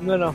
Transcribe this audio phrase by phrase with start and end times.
[0.00, 0.34] No, no.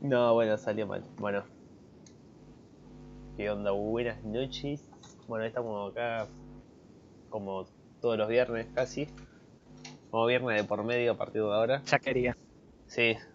[0.00, 1.04] No, bueno, salió mal.
[1.18, 1.44] Bueno.
[3.36, 3.70] ¿Qué onda?
[3.72, 4.88] Buenas noches.
[5.28, 6.26] Bueno, estamos acá
[7.28, 7.66] como
[8.00, 9.08] todos los viernes casi.
[10.12, 11.82] Como viernes de por medio a partir de ahora.
[11.86, 12.36] Ya quería.
[12.86, 13.16] Sí.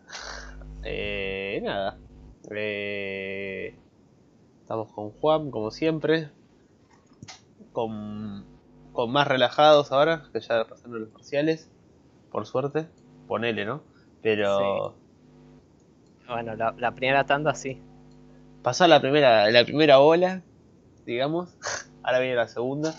[0.89, 1.97] Eh, nada.
[2.51, 3.75] Eh,
[4.61, 6.29] estamos con Juan, como siempre.
[7.73, 8.45] Con,
[8.93, 11.69] con más relajados ahora, que ya pasaron los parciales.
[12.31, 12.87] Por suerte.
[13.27, 13.81] Ponele, ¿no?
[14.21, 14.95] Pero...
[16.27, 17.81] Bueno, la, la primera tanda sí.
[18.61, 20.43] pasó la primera, la primera ola,
[21.05, 21.57] digamos.
[22.03, 22.93] Ahora viene la segunda.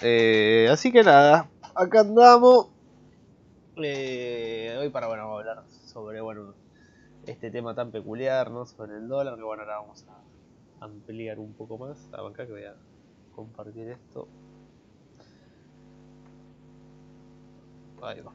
[0.00, 2.68] Eh, así que nada, acá andamos.
[3.76, 6.54] Eh, hoy para bueno, vamos a hablar sobre bueno
[7.26, 8.66] este tema tan peculiar, ¿no?
[8.66, 11.98] Sobre el dólar, que bueno, ahora vamos a ampliar un poco más.
[12.12, 12.74] A acá que voy a
[13.34, 14.28] compartir esto.
[18.02, 18.32] Ahí va.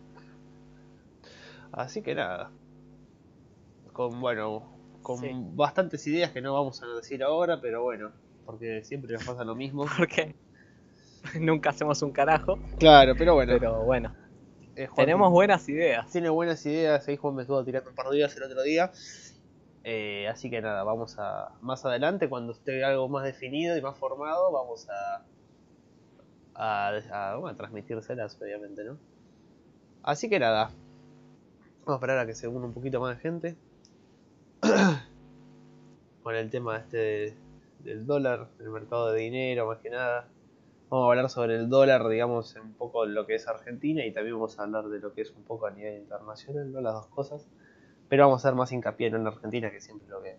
[1.72, 2.52] Así que nada.
[3.94, 4.64] Con bueno,
[5.02, 5.32] con Sí.
[5.56, 8.12] bastantes ideas que no vamos a decir ahora, pero bueno,
[8.46, 9.86] porque siempre nos pasa lo mismo.
[9.98, 10.36] Porque
[11.40, 12.60] nunca hacemos un carajo.
[12.80, 13.54] Claro, pero bueno.
[13.60, 14.14] Pero bueno,
[14.76, 16.10] eh, Juan tenemos buenas ideas.
[16.12, 18.92] tiene buenas ideas, ahí Juan me estuvo tirando un par de días el otro día.
[19.86, 23.98] Eh, así que nada, vamos a más adelante, cuando esté algo más definido y más
[23.98, 25.26] formado, vamos a
[26.56, 28.98] a, a, bueno, a transmitírselas, obviamente, ¿no?
[30.04, 30.72] Así que nada,
[31.86, 33.58] vamos a esperar a que se una un poquito más de gente.
[36.24, 37.38] Con el tema este de-
[37.80, 40.28] del dólar, del mercado de dinero, más que nada.
[40.94, 44.36] Vamos a hablar sobre el dólar, digamos, un poco lo que es Argentina y también
[44.36, 46.82] vamos a hablar de lo que es un poco a nivel internacional, ¿no?
[46.82, 47.48] Las dos cosas.
[48.10, 50.36] Pero vamos a hacer más hincapié en Argentina, que siempre lo que,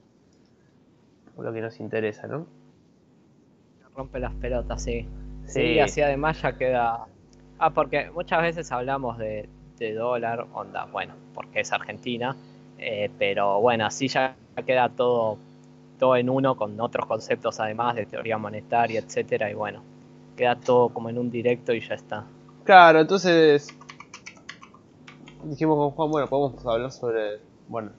[1.36, 2.46] lo que nos interesa, ¿no?
[3.96, 5.08] Rompe las pelotas, sí.
[5.44, 5.80] Sí, Sí.
[5.80, 7.04] así además ya queda.
[7.58, 9.48] Ah, porque muchas veces hablamos de,
[9.78, 12.36] de dólar, onda, bueno, porque es Argentina,
[12.78, 15.36] eh, pero bueno, así ya queda todo,
[15.98, 19.82] todo en uno con otros conceptos además de teoría monetaria, etcétera, y bueno,
[20.36, 22.26] queda todo como en un directo y ya está.
[22.64, 23.68] Claro, entonces
[25.44, 27.92] dijimos con Juan, bueno, podemos hablar sobre, bueno,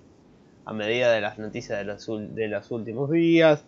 [0.65, 3.63] a medida de las noticias de los, de los últimos días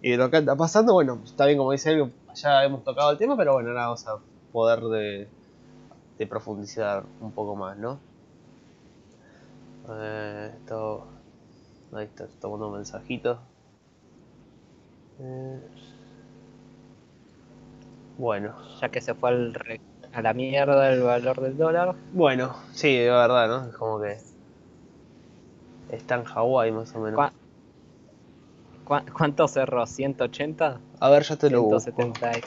[0.00, 3.10] y de lo que anda pasando, bueno, está bien como dice él, ya hemos tocado
[3.10, 4.16] el tema, pero bueno, ahora vamos a
[4.52, 5.28] poder de,
[6.18, 7.98] de profundizar un poco más, ¿no?
[9.90, 11.06] Eh, esto,
[11.92, 13.38] ahí está, tomando un mensajito.
[15.20, 15.60] Eh,
[18.18, 18.54] bueno.
[18.80, 19.80] Ya que se fue al re-
[20.12, 23.68] a la mierda el valor del dólar, Bueno, sí, de verdad, ¿no?
[23.70, 24.18] Es como que
[25.88, 27.16] está en Hawái más o menos.
[27.16, 27.32] ¿Cuá-
[28.84, 29.86] ¿cu- ¿cuánto cerró?
[29.86, 30.80] ¿180?
[31.00, 31.78] A ver, ya te lo busco.
[31.92, 32.38] 170.
[32.38, 32.42] y-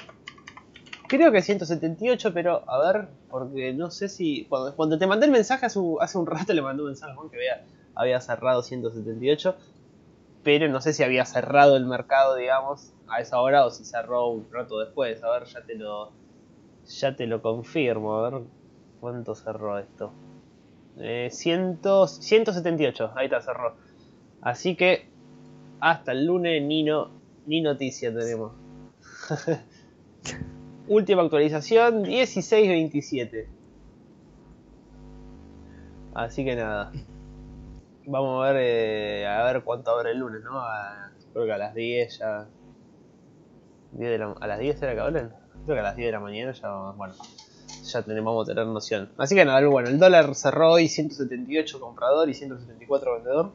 [1.07, 4.45] Creo que 178, pero a ver, porque no sé si...
[4.47, 7.11] Cuando, cuando te mandé el mensaje hace un, hace un rato le mandé un mensaje
[7.11, 7.55] a Juan que había,
[7.95, 9.55] había cerrado 178,
[10.43, 14.27] pero no sé si había cerrado el mercado, digamos, a esa hora o si cerró
[14.29, 15.23] un rato después.
[15.23, 16.11] A ver, ya te lo,
[16.85, 18.15] ya te lo confirmo.
[18.17, 18.41] A ver,
[18.99, 20.13] ¿cuánto cerró esto?
[20.97, 21.79] Eh, 100,
[22.19, 23.75] 178, ahí está, cerró.
[24.41, 25.07] Así que
[25.79, 27.09] hasta el lunes ni, no,
[27.45, 28.51] ni noticia tenemos.
[30.87, 33.47] Última actualización 16.27.
[36.13, 36.91] Así que nada.
[38.05, 40.59] Vamos a ver eh, a ver cuánto abre el lunes, ¿no?
[40.59, 42.47] A- creo que a las 10 ya.
[43.91, 45.29] 10 de la- a las 10 era que abren.
[45.65, 47.13] Creo que a las 10 de la mañana ya, bueno,
[47.83, 49.09] ya tenemos, vamos a tener noción.
[49.17, 53.51] Así que nada, bueno, el dólar cerró hoy 178 comprador y 174 vendedor.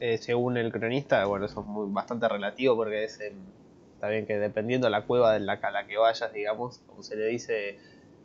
[0.00, 3.52] Eh, según el cronista, bueno, eso es bastante relativo porque es en-
[3.94, 7.16] está que dependiendo de la cueva de la, a la que vayas, digamos, como se
[7.16, 7.78] le dice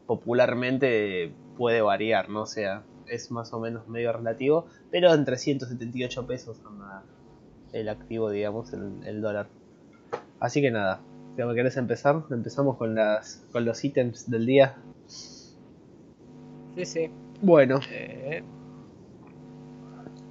[0.08, 2.42] popularmente, puede variar, ¿no?
[2.42, 7.04] O sea, es más o menos medio relativo, pero entre 178 pesos anda
[7.72, 9.48] el activo, digamos, el dólar.
[10.40, 11.02] Así que nada,
[11.46, 14.76] me querés empezar, empezamos con las con los ítems del día.
[16.76, 17.10] Sí, sí.
[17.42, 18.44] Bueno, Eh,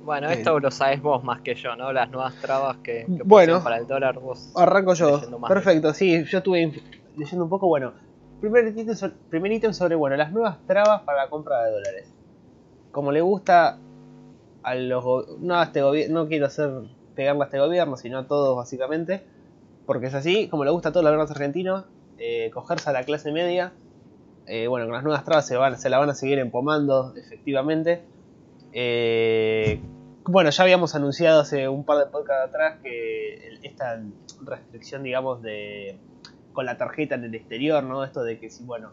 [0.05, 1.93] bueno, esto lo sabes vos más que yo, ¿no?
[1.93, 3.63] Las nuevas trabas que, que Bueno.
[3.63, 4.53] para el dólar vos.
[4.57, 5.21] Arranco yo.
[5.47, 6.73] Perfecto, sí, yo estuve
[7.17, 7.67] leyendo un poco.
[7.69, 7.93] Bueno,
[8.41, 12.15] primer ítem, so- primer ítem sobre bueno, las nuevas trabas para la compra de dólares.
[12.91, 13.79] Como le gusta
[14.63, 15.05] a los
[15.41, 16.71] no a este gobierno, no quiero hacer
[17.15, 19.27] pegarle a este gobierno, sino a todos básicamente,
[19.89, 21.87] porque es así, como le gusta a todos los argentinos,
[22.19, 23.73] eh, cogerse a la clase media
[24.49, 28.03] eh, bueno, con las nuevas trabas se, van, se la van a seguir empomando, efectivamente.
[28.73, 29.79] Eh,
[30.25, 34.03] bueno, ya habíamos anunciado hace un par de podcasts atrás que esta
[34.43, 35.99] restricción, digamos, de
[36.55, 38.05] con la tarjeta en el exterior, ¿no?
[38.05, 38.93] Esto de que si, bueno,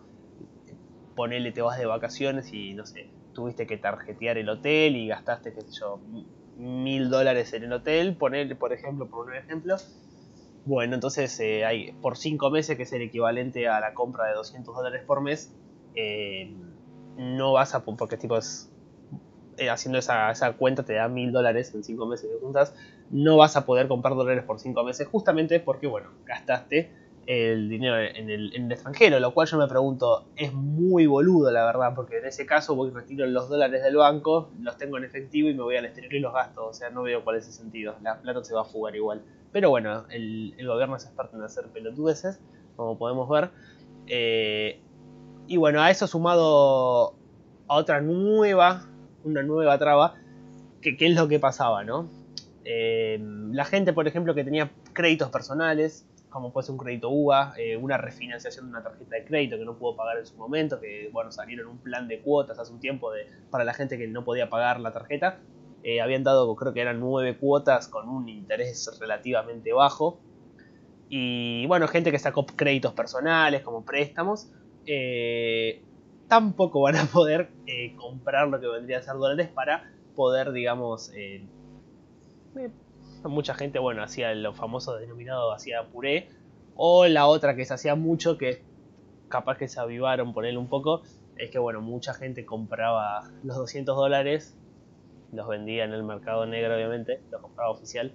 [1.16, 5.54] ponele, te vas de vacaciones y, no sé, tuviste que tarjetear el hotel y gastaste,
[5.54, 6.02] qué sé yo,
[6.58, 9.78] mil dólares en el hotel, ponele, por ejemplo, por un ejemplo,
[10.66, 14.34] bueno, entonces eh, hay por 5 meses, que es el equivalente a la compra de
[14.34, 15.54] 200 dólares por mes,
[15.96, 16.52] eh,
[17.18, 18.72] no vas a, porque tipo es,
[19.58, 22.74] eh, haciendo esa, esa, cuenta te da 1000 dólares en 5 meses de juntas,
[23.12, 26.92] no vas a poder comprar dólares por 5 meses justamente porque, bueno, gastaste
[27.28, 31.66] el dinero en el, el, extranjero, lo cual yo me pregunto, es muy boludo la
[31.66, 35.50] verdad, porque en ese caso voy retiro los dólares del banco, los tengo en efectivo
[35.50, 37.54] y me voy al exterior y los gasto, o sea, no veo cuál es el
[37.54, 39.22] sentido, la plata se va a fugar igual.
[39.52, 42.40] Pero bueno, el, gobierno es experto en hacer pelotudeces,
[42.76, 43.52] como podemos ver.
[44.08, 44.82] Eh,
[45.48, 47.16] y bueno, a eso sumado
[47.68, 48.86] a otra nueva,
[49.24, 50.16] una nueva traba,
[50.82, 52.10] que, es lo que pasaba, ¿no?
[52.66, 53.18] Eh,
[53.52, 56.06] la gente, por ejemplo, que tenía créditos personales,
[56.36, 59.64] como puede ser un crédito UVA, eh, una refinanciación de una tarjeta de crédito que
[59.64, 62.82] no pudo pagar en su momento, que bueno, salieron un plan de cuotas hace un
[62.82, 65.40] tiempo de, para la gente que no podía pagar la tarjeta,
[65.82, 70.20] eh, habían dado, creo que eran nueve cuotas con un interés relativamente bajo.
[71.08, 74.52] Y bueno, gente que sacó créditos personales como préstamos,
[74.86, 75.86] eh,
[76.28, 77.50] tampoco van a poder
[77.96, 81.14] comprar lo que vendría a ser dólares para poder, digamos,
[83.30, 86.30] mucha gente, bueno, hacía lo famoso denominado, hacía puré,
[86.76, 88.64] o la otra que se hacía mucho, que
[89.30, 91.04] capaz que se avivaron por él un poco,
[91.38, 94.56] es que, bueno, mucha gente compraba los 200 dólares
[95.36, 98.12] los vendía en el mercado negro, obviamente, los compraba oficial.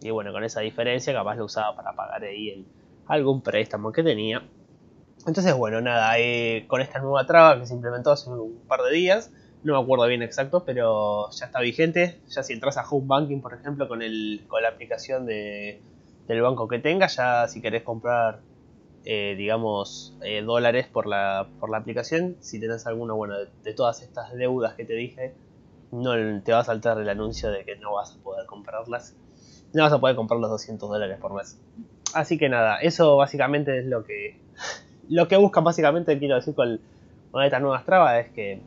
[0.00, 2.66] Y bueno, con esa diferencia, capaz lo usaba para pagar ahí el,
[3.06, 4.42] algún préstamo que tenía.
[5.26, 8.92] Entonces, bueno, nada, eh, con esta nueva traba que se implementó hace un par de
[8.92, 12.20] días, no me acuerdo bien exacto, pero ya está vigente.
[12.28, 15.80] Ya si entras a Home Banking, por ejemplo, con, el, con la aplicación de,
[16.26, 18.40] del banco que tengas, ya si querés comprar,
[19.04, 23.34] eh, digamos, eh, dólares por la, por la aplicación, si tenés alguna, bueno,
[23.64, 25.34] de todas estas deudas que te dije,
[25.90, 26.12] no
[26.42, 29.16] te va a saltar el anuncio de que no vas a poder comprarlas.
[29.72, 31.58] No vas a poder comprar los 200 dólares por mes.
[32.14, 34.38] Así que nada, eso básicamente es lo que
[35.08, 36.80] lo que buscan básicamente, quiero decir con,
[37.30, 38.60] con estas nuevas trabas, es que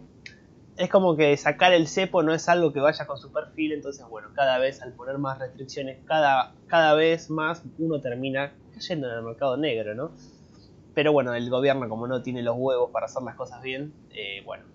[0.77, 4.05] es como que sacar el cepo no es algo que vaya con su perfil, entonces
[4.09, 9.17] bueno, cada vez al poner más restricciones, cada, cada vez más uno termina cayendo en
[9.17, 10.11] el mercado negro, ¿no?
[10.93, 14.41] Pero bueno, el gobierno como no tiene los huevos para hacer las cosas bien, eh,
[14.45, 14.65] bueno,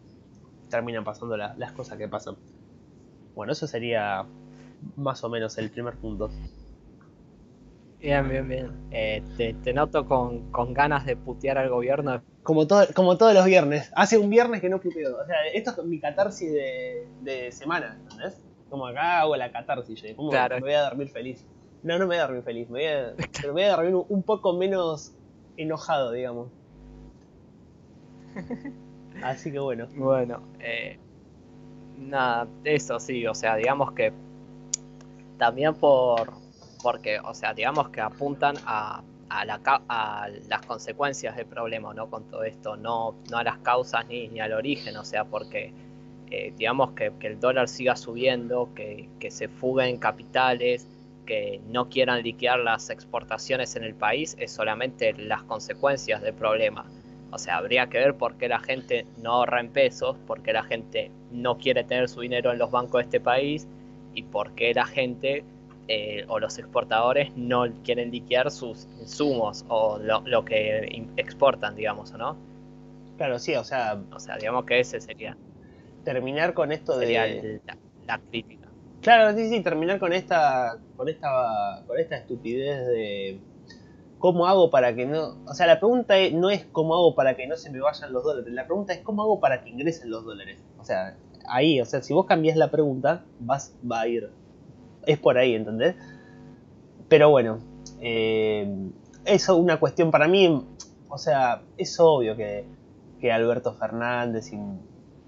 [0.71, 2.37] terminan pasando las cosas que pasan.
[3.35, 4.25] Bueno, eso sería
[4.97, 6.31] más o menos el primer punto.
[8.01, 8.71] Bien, bien, bien.
[8.91, 12.23] Eh, te, noto con, ganas de putear al gobierno.
[12.47, 13.91] Como, todo, como todos los viernes.
[13.97, 15.19] Hace un viernes que no puteo.
[15.21, 18.41] O sea, esto es mi catarsis de, semana, ¿entendés?
[18.71, 20.01] Como acá hago la catarsis.
[20.01, 20.15] Yo.
[20.15, 21.45] Como me voy a dormir feliz.
[21.83, 22.71] No, no me voy a dormir feliz.
[22.71, 25.13] Me voy a, pero me voy a dormir un poco menos
[25.57, 26.49] enojado, digamos.
[29.25, 29.89] Así que bueno.
[29.97, 31.01] Bueno, eh,
[31.99, 34.13] nada, eso sí, o sea, digamos que
[35.37, 36.33] también por,
[36.81, 42.09] porque, o sea, digamos que apuntan a, a, la, las consecuencias del problema, ¿no?
[42.09, 45.73] Con todo esto, no, no a las causas ni, ni al origen, o sea, porque
[46.31, 50.89] eh, digamos que, que, el dólar siga subiendo, que, que se fuguen capitales,
[51.27, 56.87] que no quieran liquidar las exportaciones en el país, es solamente las consecuencias del problema.
[57.33, 60.53] O sea, habría que ver por qué la gente no ahorra en pesos, por qué
[60.53, 63.67] la gente no quiere tener su dinero en los bancos de este país
[64.15, 65.45] y por qué la gente
[65.89, 72.19] eh, o los exportadores no quieren liquidar sus insumos o lo, que exportan, digamos, ¿o
[72.19, 72.37] no?
[73.17, 74.01] Claro, sí, o sea...
[74.13, 75.37] O sea, digamos que ese sería...
[76.05, 77.61] Terminar con esto de...
[77.67, 77.77] La,
[78.07, 78.69] la crítica.
[79.03, 83.41] Claro, sí, sí, terminar con esta, con esta, con esta estupidez de
[84.19, 85.37] ¿Cómo hago para que no.?
[85.47, 88.25] O sea, la pregunta no es cómo hago para que no se me vayan los
[88.25, 88.53] dólares.
[88.53, 90.59] La pregunta es cómo hago para que ingresen los dólares.
[90.79, 91.17] O sea,
[91.49, 94.31] ahí, o sea, si vos cambias la pregunta, vas, va a ir.
[95.07, 95.95] Es por ahí, ¿entendés?
[97.09, 97.59] Pero bueno,
[98.01, 98.91] eh,
[99.25, 100.67] eso es una cuestión para mí.
[101.09, 102.65] O sea, es obvio que,
[103.21, 104.53] que Alberto Fernández.
[104.53, 104.59] Y,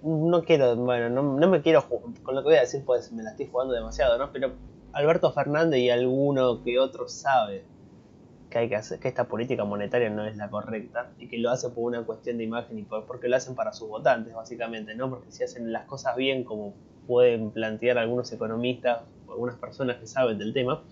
[0.03, 1.85] no quiero, bueno, no, no, me quiero.
[2.23, 4.33] Con lo que voy a decir, pues me la estoy jugando demasiado, ¿no?
[4.33, 4.53] Pero
[4.93, 7.65] Alberto Fernández y alguno que otro sabe
[8.51, 11.51] que hay que hacer, que esta política monetaria no es la correcta y que lo
[11.51, 14.95] hace por una cuestión de imagen y por, porque lo hacen para sus votantes básicamente,
[14.95, 15.11] ¿no?
[15.11, 16.75] Porque si hacen las cosas bien como
[17.07, 20.83] pueden plantear algunos economistas algunas personas que saben del tema,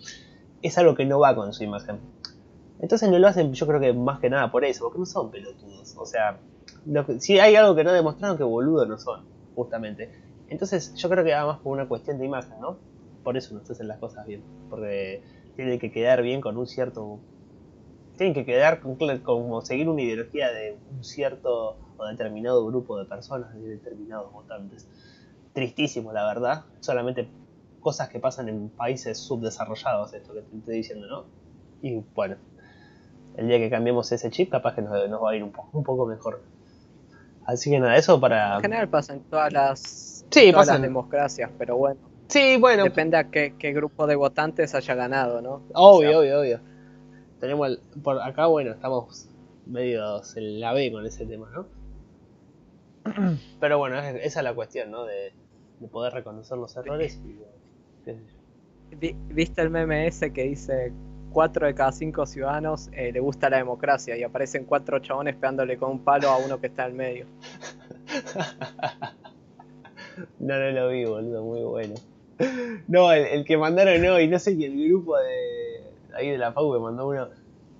[0.63, 1.99] es algo que no va con su imagen.
[2.81, 5.31] Entonces no lo hacen yo creo que más que nada por eso, porque no son
[5.31, 6.39] pelotudos, o sea,
[7.19, 9.25] si hay algo que no demostraron, que boludo no son,
[9.55, 10.11] justamente.
[10.49, 12.79] Entonces, yo creo que va más por una cuestión de imagen, ¿no?
[13.25, 14.43] Por eso no se hacen las cosas bien.
[14.71, 15.23] Porque
[15.57, 17.19] tienen que quedar bien con un cierto.
[18.17, 23.05] Tienen que quedar con, como seguir una ideología de un cierto o determinado grupo de
[23.07, 24.89] personas, de determinados votantes.
[25.53, 26.65] Tristísimo, la verdad.
[26.81, 27.29] Solamente
[27.87, 31.25] cosas que pasan en países subdesarrollados, esto que te estoy diciendo, ¿no?
[31.81, 32.35] Y bueno,
[33.37, 35.85] el día que cambiemos ese chip, capaz que nos, va a ir un poco, un
[35.85, 36.43] poco mejor.
[37.45, 38.57] Así que nada, eso para.
[38.57, 42.01] En general pasa en todas las, sí, todas las democracias, pero bueno.
[42.27, 42.83] Sí, bueno.
[42.83, 45.63] Depende a qué, grupo de votantes haya ganado, ¿no?
[45.73, 46.61] Obvio, obvio, obvio.
[47.39, 49.29] Tenemos por acá, bueno, estamos
[49.65, 51.67] medio en la B con ese tema, ¿no?
[53.61, 55.05] Pero bueno, esa es la cuestión, ¿no?
[55.05, 55.33] De,
[55.93, 57.21] poder reconocer los errores
[58.91, 60.93] ¿Viste el meme ese que dice
[61.33, 65.77] 4 de cada 5 ciudadanos eh, le gusta la democracia y aparecen cuatro chabones pegándole
[65.77, 67.27] con un palo a uno que está en medio?
[70.39, 71.95] no, no lo vi, boludo, muy bueno.
[72.89, 75.83] No, el, que mandaron hoy, no sé, que el grupo de
[76.15, 77.29] ahí de la FAU me mandó uno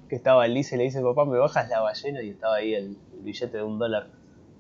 [0.09, 2.23] que estaba lice y le dice, papá, ¿me bajas la ballena?
[2.23, 4.09] Y estaba ahí el, billete de un dólar.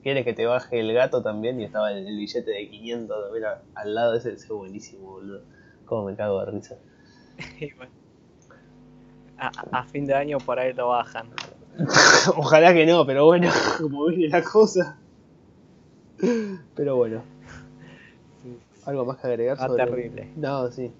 [0.02, 1.60] ¿Quieres que te baje el gato también?
[1.60, 5.42] Y estaba el, billete de 500 mira, al lado ese, ese buenísimo, boludo.
[5.86, 6.76] Cómo me cago de risa.
[9.38, 11.28] a, fin de año por ahí lo bajan.
[12.36, 13.50] Ojalá que no, pero bueno,
[13.80, 14.98] como viene la cosa.
[16.74, 17.22] Pero bueno.
[18.86, 19.56] ¿Algo más que agregar?
[19.60, 20.30] Ah, terrible.
[20.36, 20.92] No, sí.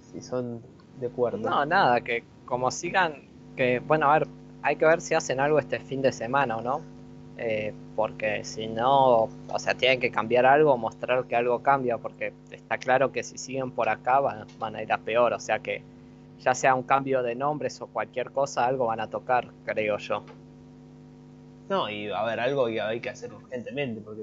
[0.00, 0.62] Si son
[0.98, 1.38] de acuerdo.
[1.38, 4.28] No, nada, que como sigan, que bueno, a ver,
[4.62, 6.80] hay que ver si hacen algo este fin de semana o no.
[7.42, 12.34] Eh, porque si no, o sea, tienen que cambiar algo, mostrar que algo cambia, porque
[12.50, 15.82] está claro que si siguen por acá van, a ir a peor, o sea que
[16.40, 20.22] ya sea un cambio de nombres o cualquier cosa, algo van a tocar, creo yo.
[21.70, 24.22] No, y a ver, algo que hay que hacer urgentemente, porque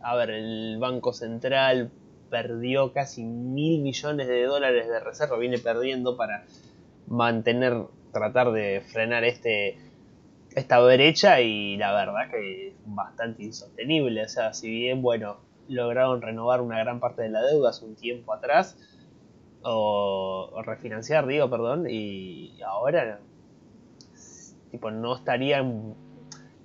[0.00, 1.92] a ver, el Banco Central
[2.28, 6.44] perdió casi mil millones de dólares de reserva, viene perdiendo para
[7.06, 9.85] mantener, tratar de frenar este
[10.56, 14.24] esta brecha y la verdad que es bastante insostenible.
[14.24, 15.36] O sea, si bien, bueno,
[15.68, 18.76] lograron renovar una gran parte de la deuda hace un tiempo atrás,
[19.62, 23.20] o, refinanciar, digo, perdón, y ahora
[24.70, 25.94] tipo no estarían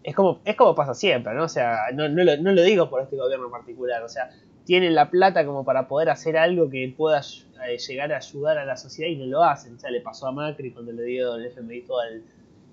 [0.03, 1.43] es como es como pasa siempre, ¿no?
[1.43, 4.31] O sea, no, no, lo, no lo digo por este gobierno particular, o sea,
[4.63, 7.21] tienen la plata como para poder hacer algo que pueda
[7.67, 9.75] eh, llegar a ayudar a la sociedad y no lo hacen.
[9.75, 12.01] O sea, le pasó a Macri cuando le dio el FMI todo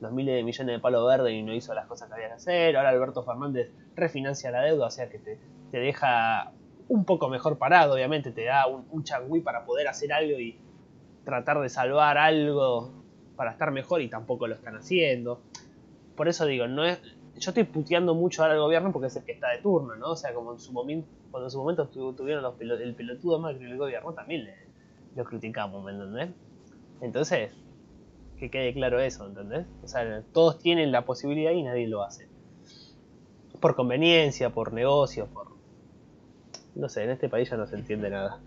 [0.01, 2.35] los miles de millones de palo verde y no hizo las cosas que había que
[2.35, 2.77] hacer.
[2.77, 5.39] Ahora Alberto Fernández refinancia la deuda, o sea que te,
[5.71, 6.53] te deja
[6.89, 10.59] un poco mejor parado, obviamente, te da un, un para poder hacer algo y
[11.25, 12.91] tratar de salvar algo
[13.37, 15.43] para estar mejor y tampoco lo están haciendo.
[16.17, 17.01] Por eso digo, no es,
[17.37, 20.13] yo estoy puteando mucho ahora al gobierno porque es el que está de turno, ¿no?
[20.13, 23.57] O sea, como en su momento, cuando en su momento tuvieron los el pelotudo más
[23.57, 24.55] que el gobierno, también le,
[25.15, 26.31] lo criticamos, ¿me entendés?
[27.01, 27.51] Entonces,
[28.39, 29.67] que quede claro eso, ¿entendés?
[29.83, 32.29] O sea, todos tienen la posibilidad y nadie lo hace.
[33.61, 35.49] Por conveniencia, por negocio, por
[36.75, 38.41] no sé, en este país ya no se entiende nada.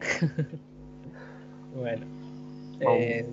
[1.76, 2.06] bueno.
[2.80, 3.26] Vamos, eh,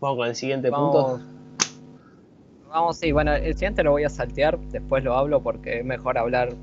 [0.00, 1.20] vamos, con el siguiente punto.
[2.68, 6.16] Vamos, sí, bueno, el siguiente lo voy a saltear, después lo hablo porque es mejor
[6.16, 6.54] hablar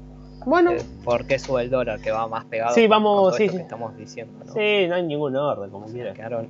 [0.50, 0.72] bueno.
[1.03, 3.56] por qué sube el dólar, que va más pegado sí, vamos, sí, sí.
[3.56, 4.44] que estamos diciendo.
[4.46, 4.53] ¿no?
[4.53, 6.18] Sí, no hay ningún orden, como quieras.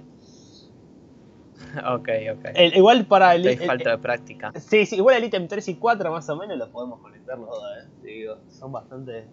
[1.94, 2.58] Ok, ok.
[2.74, 4.52] igual para el, falta de práctica.
[4.56, 7.48] Sí, sí, igual el ítem 3 y 4 más o menos los podemos conectar los
[7.48, 7.88] dos, ¿eh?
[8.02, 9.26] Digo, son bastante.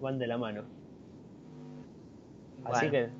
[0.00, 0.62] van de la mano.
[2.64, 3.10] Así que.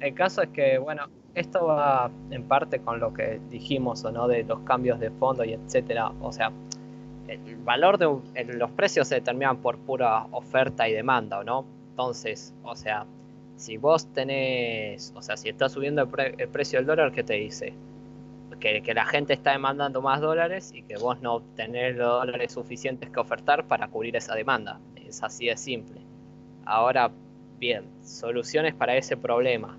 [0.00, 4.28] El caso es que, bueno, esto va en parte con lo que dijimos, ¿o no?
[4.28, 6.12] De los cambios de fondo y etcétera.
[6.20, 6.52] O sea,
[7.28, 11.64] el valor de los precios se determinan por pura oferta y demanda, ¿o no?
[11.90, 13.06] Entonces, o sea,
[13.56, 17.34] si vos tenés, o sea, si está subiendo el, el precio del dólar, ¿qué te
[17.34, 17.74] dice?
[18.62, 23.10] que, la gente está demandando más dólares y que vos no tenés los dólares suficientes
[23.10, 24.78] que ofertar para cubrir esa demanda.
[24.96, 26.00] Es así de simple.
[26.64, 27.10] Ahora,
[27.58, 29.76] bien, soluciones para ese problema.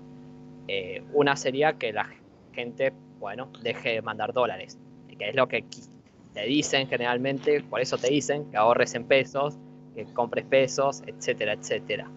[0.68, 2.08] Eh, una sería que la
[2.52, 4.78] gente, bueno, deje de mandar dólares,
[5.18, 5.64] que es lo que
[6.34, 9.56] te dicen generalmente, por eso te dicen que ahorres en pesos,
[9.94, 12.10] que compres pesos, etcétera, etcétera.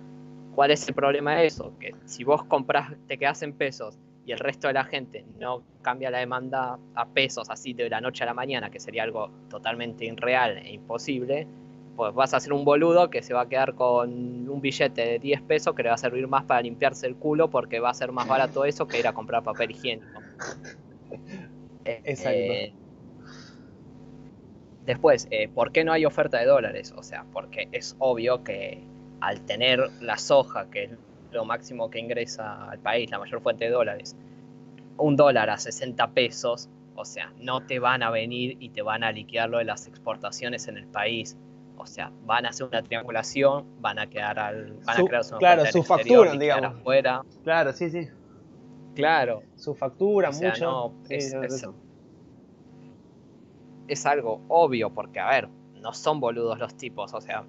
[0.55, 1.73] ¿Cuál es el problema de eso?
[1.79, 5.61] Que si vos compras, te quedas en pesos y el resto de la gente no
[5.83, 9.29] cambia la demanda a pesos así de la noche a la mañana, que sería algo
[9.49, 11.47] totalmente irreal e imposible,
[11.95, 15.19] pues vas a ser un boludo que se va a quedar con un billete de
[15.19, 17.93] 10 pesos que le va a servir más para limpiarse el culo porque va a
[17.93, 20.21] ser más barato eso que ir a comprar papel higiénico.
[21.85, 22.29] Exacto.
[22.31, 22.73] Eh,
[24.87, 26.93] Después, eh, ¿por qué no hay oferta de dólares?
[26.95, 28.81] O sea, porque es obvio que
[29.19, 30.91] al tener la soja, que es
[31.33, 34.15] lo máximo que ingresa al país, la mayor fuente de dólares,
[34.97, 39.03] un dólar a 60 pesos, o sea, no te van a venir y te van
[39.03, 41.37] a liquidar lo de las exportaciones en el país.
[41.75, 45.35] O sea, van a hacer una triangulación, van a quedar al, van a crear su,
[45.35, 46.79] claro, su factura, digamos.
[46.79, 47.23] Afuera.
[47.43, 48.07] Claro, sí, sí.
[48.95, 49.43] Claro.
[49.57, 50.93] Su factura, mucho.
[51.09, 51.35] es,
[53.87, 55.49] es, algo obvio, porque, a ver,
[55.81, 57.43] no son boludos los tipos, o sea.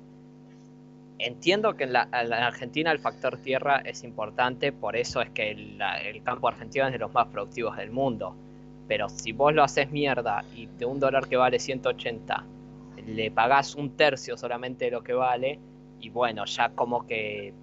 [1.21, 5.81] Entiendo que en la, Argentina el factor tierra es importante, por eso es que el,
[6.05, 8.37] el campo argentino es de los más productivos del mundo
[8.87, 12.43] pero si vos lo haces mierda y de un dólar que vale 180
[13.07, 15.59] le pagás un tercio solamente de lo que vale,
[16.01, 17.55] y bueno, ya como que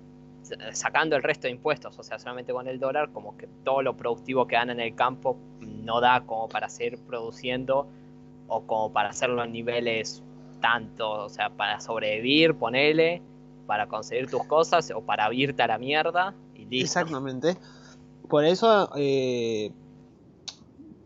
[0.71, 3.95] sacando el resto de impuestos, o sea, solamente con el dólar, como que todo lo
[3.95, 7.87] productivo que dan en el campo no da como para seguir produciendo
[8.47, 10.23] o como para hacerlo en niveles
[10.61, 13.21] tanto, o sea, para sobrevivir, ponele,
[13.65, 16.33] para conseguir tus cosas o para irte a la mierda.
[16.71, 17.57] Exactamente.
[18.29, 19.71] Por eso eh,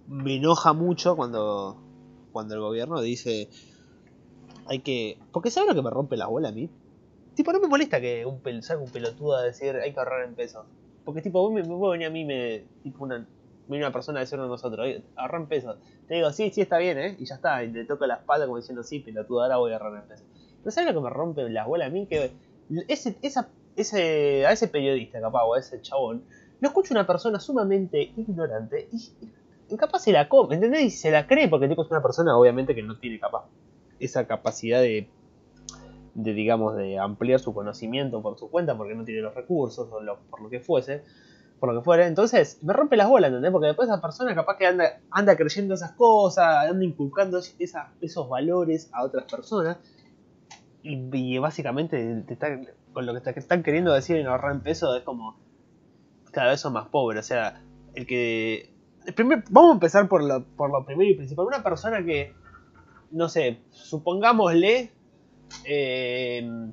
[0.07, 1.77] me enoja mucho cuando,
[2.31, 3.49] cuando el gobierno dice
[4.69, 5.17] hay que...
[5.31, 6.69] Porque ¿sabes lo que me rompe la bola a mí?
[7.35, 10.35] Tipo, no me molesta que un, salga un pelotudo a decir hay que ahorrar en
[10.35, 10.65] pesos.
[11.03, 13.27] Porque tipo, vos, me, vos a mí, me, tipo una,
[13.69, 15.77] viene una persona a decirlo a nosotros, ahorrar en pesos.
[16.07, 17.15] Te digo, sí, sí, está bien, ¿eh?
[17.19, 19.77] Y ya está, y te toca la espalda como diciendo, sí, pelotudo, ahora voy a
[19.77, 20.25] ahorrar pesos.
[20.59, 22.07] Pero ¿sabes lo que me rompe la bola a mí?
[22.07, 22.31] Que
[22.87, 23.15] ese,
[24.45, 26.23] a ese periodista, capaz, o a ese chabón,
[26.59, 30.81] lo escucha una persona sumamente ignorante y capaz se la come, ¿entendés?
[30.81, 33.45] Y se la cree porque tipo es una persona obviamente que no tiene capaz
[33.99, 35.07] esa capacidad de
[36.15, 40.41] digamos, de ampliar su conocimiento por su cuenta porque no tiene los recursos o por
[40.41, 41.03] lo que fuese,
[41.59, 42.07] por lo que fuera.
[42.07, 43.51] Entonces me rompe las bolas, ¿entendés?
[43.51, 47.39] Porque después esa persona capaz que anda, anda creyendo esas cosas, anda inculcando
[47.99, 49.77] esos valores a otras personas
[50.81, 52.25] y, básicamente
[52.93, 55.37] con lo que te están queriendo decir en ahorrar en peso es como
[56.31, 57.25] cada vez son más pobres.
[57.25, 57.61] O sea,
[57.93, 58.73] el que
[59.49, 61.45] vamos a empezar por lo, por lo primero y principal.
[61.45, 62.33] Una persona que,
[63.11, 64.91] no sé, supongámosle,
[65.65, 66.71] eh,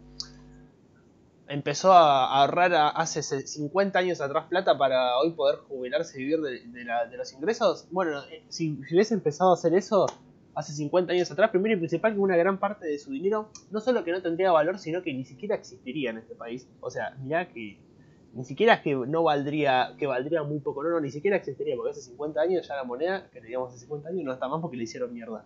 [1.48, 7.16] empezó a ahorrar hace 50 años atrás plata para hoy poder jubilarse y vivir de,
[7.16, 7.86] los ingresos.
[7.90, 10.06] Bueno, eh, si, hubiese empezado a hacer eso
[10.54, 13.80] hace 50 años atrás, primero y principal que una gran parte de su dinero no
[13.80, 16.68] solo que no tendría valor, sino que ni siquiera existiría en este país.
[16.80, 17.78] O sea, mirá que
[18.32, 21.92] ni siquiera que no valdría, que valdría muy poco, no, no, ni siquiera existiría, porque
[21.92, 24.76] hace 50 años ya la moneda, que teníamos hace 50 años, no está más porque
[24.76, 25.44] le hicieron mierda.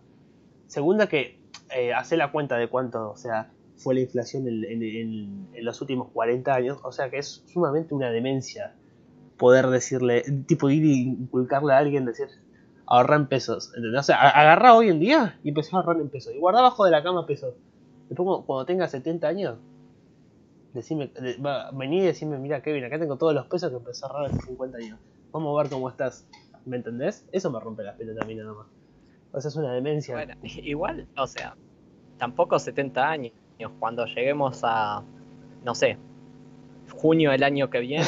[0.67, 1.39] Segunda que
[1.75, 6.55] eh, hace la cuenta de cuánto, o sea, fue la inflación en, los últimos 40
[6.55, 8.75] años, o sea que es sumamente una demencia
[9.39, 12.29] poder decirle, tipo ir y inculcarle a alguien, decir,
[12.87, 14.01] ahorra en pesos, ¿entendés?
[14.01, 16.85] O sea, agarra hoy en día y empezó a ahorrar en pesos, y guarda abajo
[16.85, 17.55] de la cama pesos.
[18.09, 19.59] Después cuando tenga 70 años,
[20.75, 21.11] decime,
[21.73, 24.41] vení y decime, mira Kevin, acá tengo todos los pesos que empecé a ahorrar hace
[24.43, 24.99] 50 años.
[25.33, 26.27] Vamos a ver cómo estás.
[26.67, 27.27] ¿Me entendés?
[27.33, 28.67] Eso me rompe las pelotas a nada más.
[29.33, 30.37] O sea, es una demencia.
[30.43, 31.57] Igual, o sea,
[32.19, 33.33] tampoco 70 años.
[33.79, 35.03] Cuando lleguemos a,
[35.65, 35.99] no sé,
[36.91, 38.05] junio del año que viene.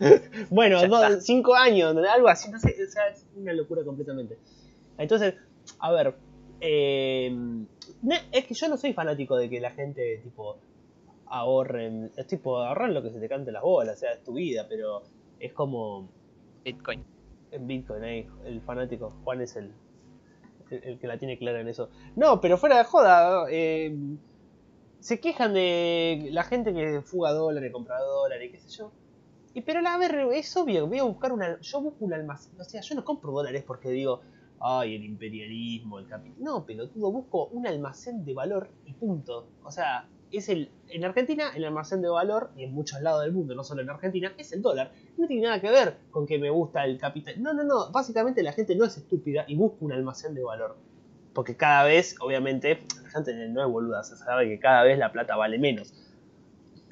[0.50, 0.78] bueno,
[1.20, 2.50] 5 años, algo así.
[2.50, 4.38] No sé, o sea, es una locura completamente.
[4.98, 5.34] Entonces,
[5.78, 6.14] a ver,
[6.60, 7.36] eh,
[8.32, 10.58] es que yo no soy fanático de que la gente, tipo,
[11.26, 14.34] ahorren, es tipo, ahorren lo que se te cante las bolas, o sea, es tu
[14.34, 15.02] vida, pero
[15.40, 16.08] es como...
[16.64, 17.04] Bitcoin.
[17.52, 19.72] En Bitcoin, ahí, el fanático, Juan es el,
[20.70, 21.90] el, que la tiene clara en eso.
[22.16, 23.96] No, pero fuera de joda, eh,
[25.06, 28.90] se quejan de la gente que fuga dólares, compra dólares, qué sé yo.
[29.54, 32.64] Y pero la ver, es obvio, voy a buscar una, yo busco un almacén, o
[32.64, 34.22] sea, yo no compro dólares porque digo,
[34.58, 36.42] ay, el imperialismo, el capital.
[36.42, 39.46] No, pelotudo, busco un almacén de valor y punto.
[39.62, 43.30] O sea, es el, en Argentina el almacén de valor, y en muchos lados del
[43.30, 44.90] mundo, no solo en Argentina, es el dólar.
[45.18, 47.40] No tiene nada que ver con que me gusta el capital.
[47.40, 47.92] No, no, no.
[47.92, 50.76] Básicamente la gente no es estúpida y busca un almacén de valor.
[51.32, 52.80] Porque cada vez, obviamente,
[53.16, 55.92] gente no es boluda, se sabe que cada vez la plata vale menos.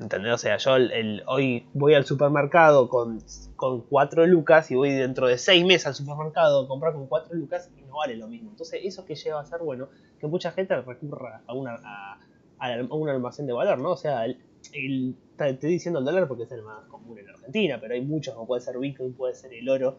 [0.00, 0.32] ¿Entendés?
[0.32, 3.22] O sea, yo el, hoy voy al supermercado con,
[3.54, 7.34] con 4 lucas y voy dentro de 6 meses al supermercado a comprar con 4
[7.36, 8.50] lucas y no vale lo mismo.
[8.50, 12.18] Entonces, eso que lleva a ser bueno, que mucha gente recurra a, una, a,
[12.58, 13.92] a un almacén de valor, ¿no?
[13.92, 17.78] O sea, el, te estoy diciendo el dólar porque es el más común en Argentina,
[17.80, 19.96] pero hay muchos, como puede ser Bitcoin, puede ser el oro.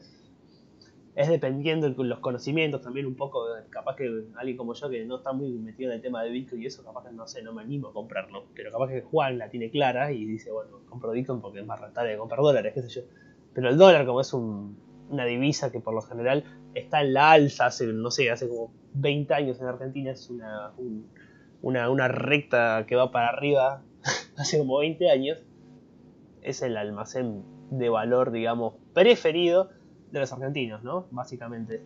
[1.16, 5.18] Es dependiendo de los conocimientos también un poco, capaz que alguien como yo que no
[5.18, 7.54] está muy metido en el tema de Bitcoin y eso, capaz que no sé, no
[7.54, 8.48] me animo a comprarlo.
[8.54, 11.80] Pero capaz que Juan la tiene clara y dice, bueno, compro Bitcoin porque es más
[11.80, 13.02] rentable que comprar dólares, qué sé yo.
[13.54, 14.78] Pero el dólar como es un,
[15.10, 18.74] una divisa que por lo general está en la alza, hace, no sé, hace como
[18.96, 20.74] 20 años en Argentina, es una,
[21.62, 23.84] una, una recta que va para arriba,
[24.38, 25.38] hace como 20 años,
[26.42, 29.70] es el almacén de valor, digamos, preferido
[30.12, 31.08] de los argentinos, ¿no?
[31.12, 31.84] Básicamente.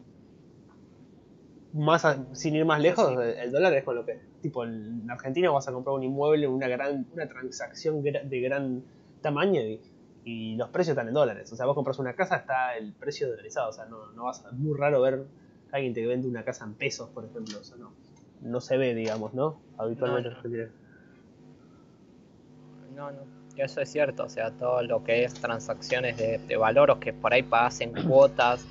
[1.74, 2.04] Más
[2.34, 5.72] sin ir más lejos, el dólar es con lo que tipo en Argentina vas a
[5.72, 8.84] comprar un inmueble, una gran una transacción de gran
[9.22, 11.52] tamaño y, los precios están en dólares.
[11.52, 13.70] O sea, vos compras una casa, está el precio dolarizado.
[13.70, 15.26] O sea, no, no vas a, es muy raro ver
[15.72, 17.58] a alguien que vende una casa en pesos, por ejemplo.
[17.60, 17.94] O sea, no,
[18.42, 19.60] no se ve, digamos, ¿no?
[19.78, 20.30] Habitualmente
[22.96, 23.38] no, no.
[23.63, 27.13] Eso es cierto, o sea, todo lo que es transacciones de, de valor o que
[27.13, 28.65] por ahí pagas en cuotas,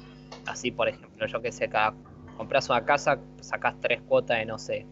[0.47, 1.95] así por ejemplo, yo que sé, cada
[2.37, 4.87] compras una casa, sacas tres cuotas de no sé,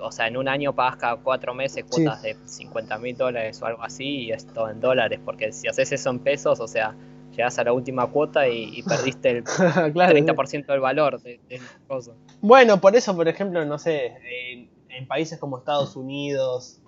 [0.00, 3.66] o sea, en un año pagas cada cuatro meses cuotas de 50 mil dólares o
[3.66, 6.94] algo así y es todo en dólares, porque si haces eso en pesos, o sea,
[7.32, 12.12] llegas a la última cuota y, perdiste el 30% del valor de, de cosa.
[12.40, 14.12] Bueno, por eso, por ejemplo, no sé,
[14.88, 16.80] en, países como Estados Unidos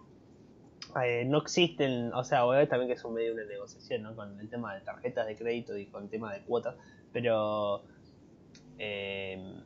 [1.04, 4.14] eh, no existen, o sea, obviamente también que es un medio de negociación, ¿no?
[4.14, 6.74] Con el tema de tarjetas de crédito y con el tema de cuotas,
[7.12, 7.82] pero...
[8.78, 9.62] Eh,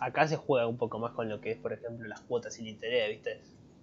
[0.00, 2.66] acá se juega un poco más con lo que es, por ejemplo, las cuotas sin
[2.66, 3.40] interés, ¿viste?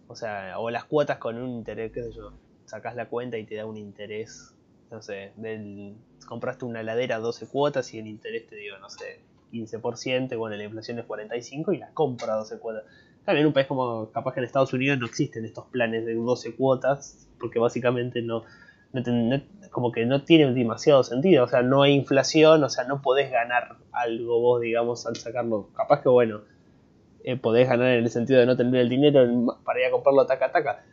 [0.08, 2.34] O sea, o las cuotas con un interés, qué sé yo,
[2.66, 4.54] sacás la cuenta y te da un interés,
[4.92, 5.96] no sé, del,
[6.28, 10.64] compraste una heladera 12 cuotas y el interés te dio, no sé, 15%, bueno, la
[10.64, 12.84] inflación es 45 y la compra 12 cuotas.
[13.26, 16.14] También en un país como capaz que en Estados Unidos no existen estos planes de
[16.16, 18.44] 12 cuotas, porque básicamente no,
[19.72, 23.32] como que no tiene demasiado sentido, o sea, no hay inflación, o sea, no podés
[23.32, 25.70] ganar algo vos, digamos, al sacarlo.
[25.74, 26.42] Capaz que, bueno,
[27.24, 30.26] eh, podés ganar en el sentido de no tener el dinero para ir a comprarlo
[30.26, 30.84] taca taca.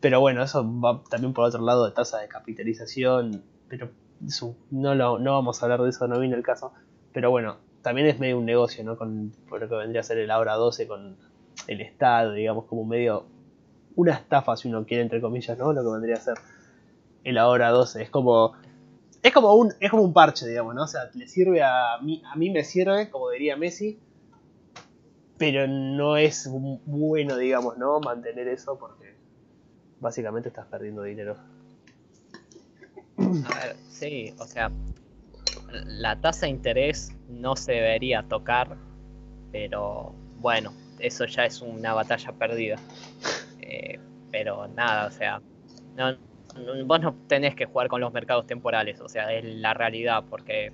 [0.00, 3.90] Pero bueno, eso va también por otro lado de tasa de capitalización, pero
[4.70, 6.72] no, lo, no vamos a hablar de eso, no viene el caso.
[7.12, 8.96] Pero bueno, también es medio un negocio, ¿no?
[8.96, 11.16] Con lo que vendría a ser el Ahora 12 con
[11.66, 13.26] el Estado, digamos, como medio
[13.96, 15.72] una estafa, si uno quiere, entre comillas, ¿no?
[15.72, 16.34] Lo que vendría a ser
[17.24, 18.02] el ahora 12.
[18.02, 18.54] Es como.
[19.20, 20.84] Es como un, es como un parche, digamos, ¿no?
[20.84, 23.98] O sea, le sirve a mí, a mí me sirve, como diría Messi,
[25.36, 26.48] pero no es
[26.86, 27.98] bueno, digamos, ¿no?
[27.98, 29.16] Mantener eso porque
[30.00, 31.36] básicamente estás perdiendo dinero.
[33.18, 34.70] A ver, sí, o sea,
[35.72, 38.76] la tasa de interés no se debería tocar,
[39.50, 42.76] pero bueno, eso ya es una batalla perdida.
[43.60, 43.98] Eh,
[44.30, 45.40] pero nada, o sea,
[45.96, 46.16] no,
[46.84, 50.72] vos no tenés que jugar con los mercados temporales, o sea, es la realidad, porque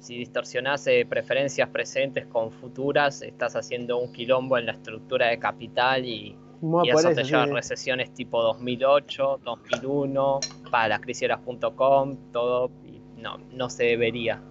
[0.00, 5.38] si distorsionás eh, preferencias presentes con futuras, estás haciendo un quilombo en la estructura de
[5.38, 6.36] capital y,
[6.84, 10.40] eso te lleva a recesiones tipo 2008, 2001,
[10.72, 14.42] para las crisis.com, todo, y no, no se debería.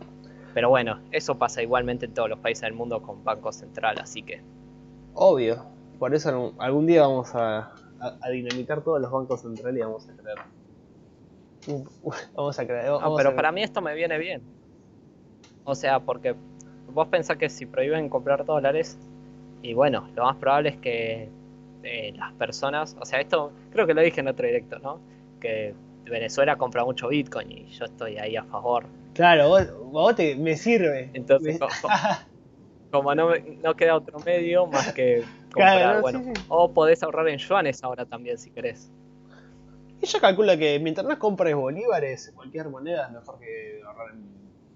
[0.54, 4.24] Pero bueno, eso pasa igualmente en todos los países del mundo con Banco Central, así
[4.24, 4.42] que...
[5.20, 5.66] Obvio,
[5.98, 10.14] por eso algún día vamos a, a, dinamitar todos los bancos centrales y vamos a
[10.16, 10.38] crear.
[12.36, 13.02] Vamos a crear.
[13.02, 14.44] no, pero para mí esto me viene bien.
[15.64, 16.36] O sea, porque
[16.94, 19.00] vos pensás que si prohíben comprar dólares,
[19.64, 21.30] y bueno, lo más probable es que
[21.84, 25.00] eh, las personas, o sea, esto creo que lo dije en otro directo, ¿no?
[25.42, 25.74] Que
[26.06, 28.86] Venezuela compra mucho Bitcoin y yo estoy ahí a favor.
[29.14, 31.10] Claro, vos, te, me sirve.
[31.14, 31.60] Entonces,
[32.92, 33.32] Como, no,
[33.64, 35.24] no queda otro medio más que
[36.02, 38.92] bueno, o podés ahorrar en yuanes ahora también si querés.
[40.02, 44.14] Ella calcula que mientras no compres bolívares, cualquier moneda es mejor que ahorrar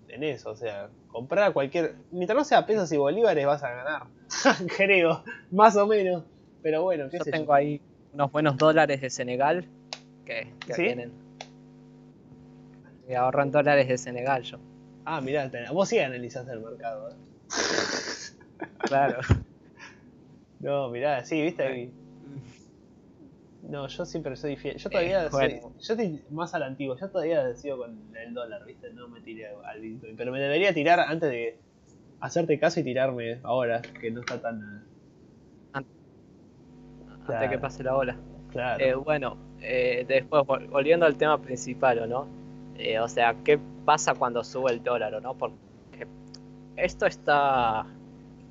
[0.08, 0.50] en, eso.
[0.50, 1.96] O sea, comprar cualquier.
[2.12, 4.04] Mientras no sea pesos y bolívares vas a ganar.
[4.78, 6.24] Creo, más o menos.
[6.64, 7.82] Pero bueno, yo tengo ahí
[8.14, 9.66] unos buenos dólares de Senegal
[10.26, 10.82] que, que ¿Sí?
[10.84, 11.12] vienen.
[13.08, 14.58] Y ahorran dólares de Senegal yo.
[15.06, 17.10] Ah, mirá, vos sí analizaste el mercado.
[17.10, 17.16] ¿eh?
[18.92, 19.20] claro.
[20.62, 21.92] No, mirá, sí, viste.
[23.64, 24.78] No, yo siempre soy fiel.
[24.78, 26.96] Yo todavía soy, yo estoy más al antiguo.
[26.98, 28.92] Yo todavía sigo con el dólar, viste.
[28.94, 30.16] No me tiré al Bitcoin.
[30.16, 31.58] Pero me debería tirar antes de
[32.20, 34.86] hacerte caso y tirarme ahora, que no está tan.
[35.74, 38.18] Antes que pase la ola.
[38.52, 38.84] Claro.
[38.84, 42.28] Eh, bueno, eh, después, volviendo al tema principal, ¿o no?
[42.76, 45.36] Eh, o sea, ¿qué pasa cuando sube el dólar, o no?
[45.36, 45.56] Porque
[46.76, 47.86] esto está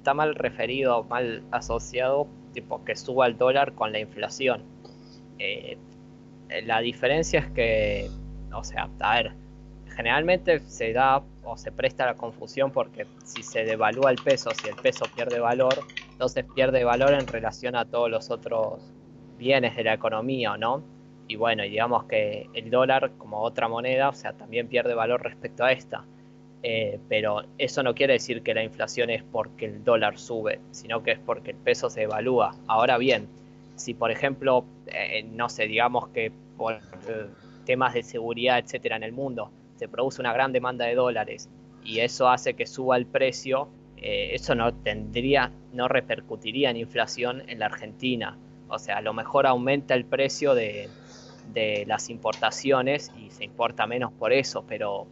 [0.01, 4.65] está mal referido, mal asociado, tipo que suba el dólar con la inflación.
[5.39, 5.79] Eh,
[6.65, 8.11] la diferencia es que,
[8.53, 9.37] o sea, a ver,
[9.95, 14.69] generalmente se da o se presta la confusión porque si se devalúa el peso, si
[14.69, 18.95] el peso pierde valor, entonces pierde valor en relación a todos los otros
[19.37, 20.83] bienes de la economía, ¿no?
[21.29, 25.65] Y bueno, digamos que el dólar como otra moneda, o sea, también pierde valor respecto
[25.65, 26.05] a esta.
[26.62, 31.03] Eh, pero eso no quiere decir que la inflación es porque el dólar sube, sino
[31.03, 32.55] que es porque el peso se evalúa.
[32.66, 33.29] Ahora bien,
[33.77, 37.27] si por ejemplo, eh, no sé, digamos que por eh,
[37.64, 41.49] temas de seguridad, etcétera, en el mundo, se produce una gran demanda de dólares
[41.83, 43.68] y eso hace que suba el precio,
[44.03, 48.38] eso no tendría, no repercutiría en inflación en la Argentina.
[48.68, 50.88] O sea, a lo mejor aumenta el precio de,
[51.53, 55.07] de las importaciones y se importa menos por eso, pero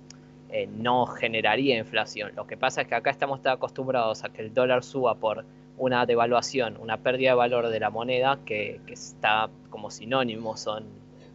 [0.50, 2.32] eh, no generaría inflación.
[2.34, 5.44] Lo que pasa es que acá estamos tan acostumbrados a que el dólar suba por
[5.76, 10.86] una devaluación, una pérdida de valor de la moneda que, está como sinónimo son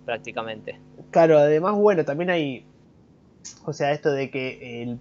[0.05, 0.79] prácticamente.
[1.11, 2.65] Claro, además, bueno, también hay,
[3.65, 4.99] o sea, esto de que el,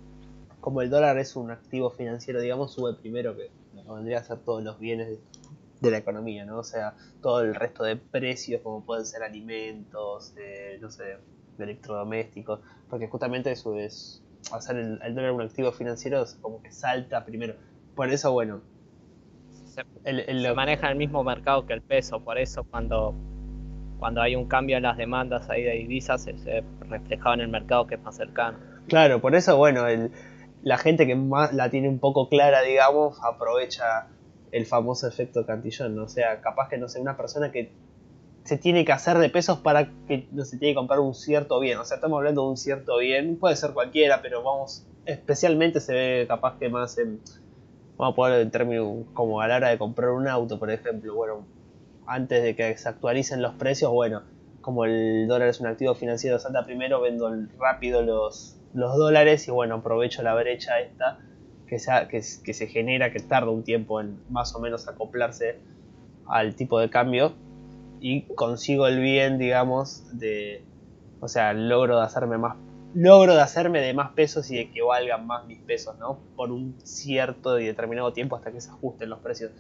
[0.60, 3.50] como el dólar es un activo financiero, digamos, sube primero que
[3.88, 5.18] vendría a ser todos los bienes
[5.80, 6.58] de, la economía, ¿no?
[6.58, 11.16] O sea, todo el resto de precios, como pueden ser alimentos, eh, no sé,
[11.58, 12.60] electrodomésticos,
[12.92, 17.54] porque justamente eso es hacer el, dólar un activo financiero como que salta primero.
[17.94, 18.60] Por eso, bueno,
[19.64, 23.14] se, el, maneja el mismo mercado que el peso, por eso cuando
[23.98, 27.48] cuando hay un cambio en las demandas ahí de divisas se, se reflejado en el
[27.48, 28.58] mercado que es más cercano.
[28.88, 30.10] Claro, por eso, bueno, el,
[30.62, 34.08] la gente que más la tiene un poco clara, digamos, aprovecha
[34.50, 36.04] el famoso efecto cantillón, ¿no?
[36.04, 37.72] o sea, capaz que no sé, una persona que
[38.44, 41.60] se tiene que hacer de pesos para que no se tiene que comprar un cierto
[41.60, 41.78] bien.
[41.78, 45.94] O sea, estamos hablando de un cierto bien, puede ser cualquiera, pero vamos, especialmente se
[45.94, 47.20] ve capaz que más en,
[47.96, 51.14] vamos a poner en términos como a la hora de comprar un auto, por ejemplo,
[51.14, 51.46] bueno,
[52.06, 54.22] antes de que se actualicen los precios, bueno,
[54.60, 59.50] como el dólar es un activo financiero, salta primero, vendo rápido los, los dólares y
[59.52, 61.20] bueno, aprovecho la brecha esta
[61.66, 61.78] que
[62.10, 65.58] que, que se genera, que tarda un tiempo en más o menos acoplarse
[66.26, 67.34] al tipo de cambio
[68.02, 70.64] y consigo el bien, digamos, de,
[71.20, 72.56] o sea, logro de hacerme más,
[72.94, 76.18] logro de hacerme de más pesos y de que valgan más mis pesos, ¿no?
[76.34, 79.52] Por un cierto y determinado tiempo hasta que se ajusten los precios.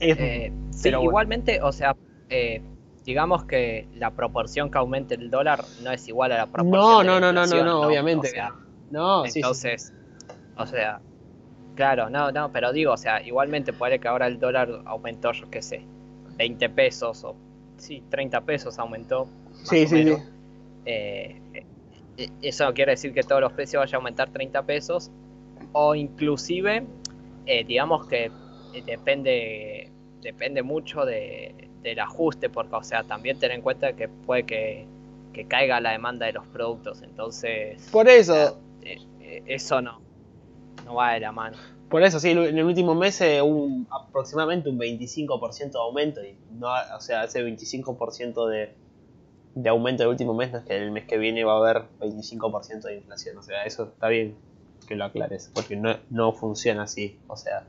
[0.00, 1.94] Eh, pero igualmente, o sea,
[2.28, 2.62] eh,
[3.04, 6.72] digamos que la proporción que aumente el dólar no es igual a la proporción.
[6.72, 8.26] No, no, no, no, no, no, obviamente.
[8.26, 8.54] O sea,
[8.90, 9.92] no, entonces,
[10.56, 11.00] o sea,
[11.76, 15.48] claro, no, no, pero digo, o sea, igualmente puede que ahora el dólar aumentó, yo
[15.48, 15.86] qué sé,
[16.40, 17.36] 20 pesos o
[17.76, 19.28] sí, 30 pesos aumentó.
[19.64, 20.16] Sí, sí, sí.
[20.86, 21.38] Eh,
[22.16, 25.10] eh, eso no quiere decir que todos los precios vayan a aumentar 30 pesos
[25.72, 26.86] o inclusive
[27.44, 28.30] eh, digamos que
[28.86, 29.90] depende
[30.22, 34.86] depende mucho de, del ajuste porque o sea también ten en cuenta que puede que,
[35.34, 38.58] que caiga la demanda de los productos entonces por eso
[39.46, 40.00] eso no
[40.86, 41.58] no va de la mano
[41.90, 46.24] por eso, sí, en el último mes eh, un, aproximadamente un 25% de aumento.
[46.24, 48.72] Y no, o sea, ese 25% de,
[49.56, 51.82] de aumento del último mes no es que el mes que viene va a haber
[51.98, 53.36] 25% de inflación.
[53.38, 54.36] O sea, eso está bien
[54.86, 57.18] que lo aclares, porque no, no funciona así.
[57.26, 57.64] O sea,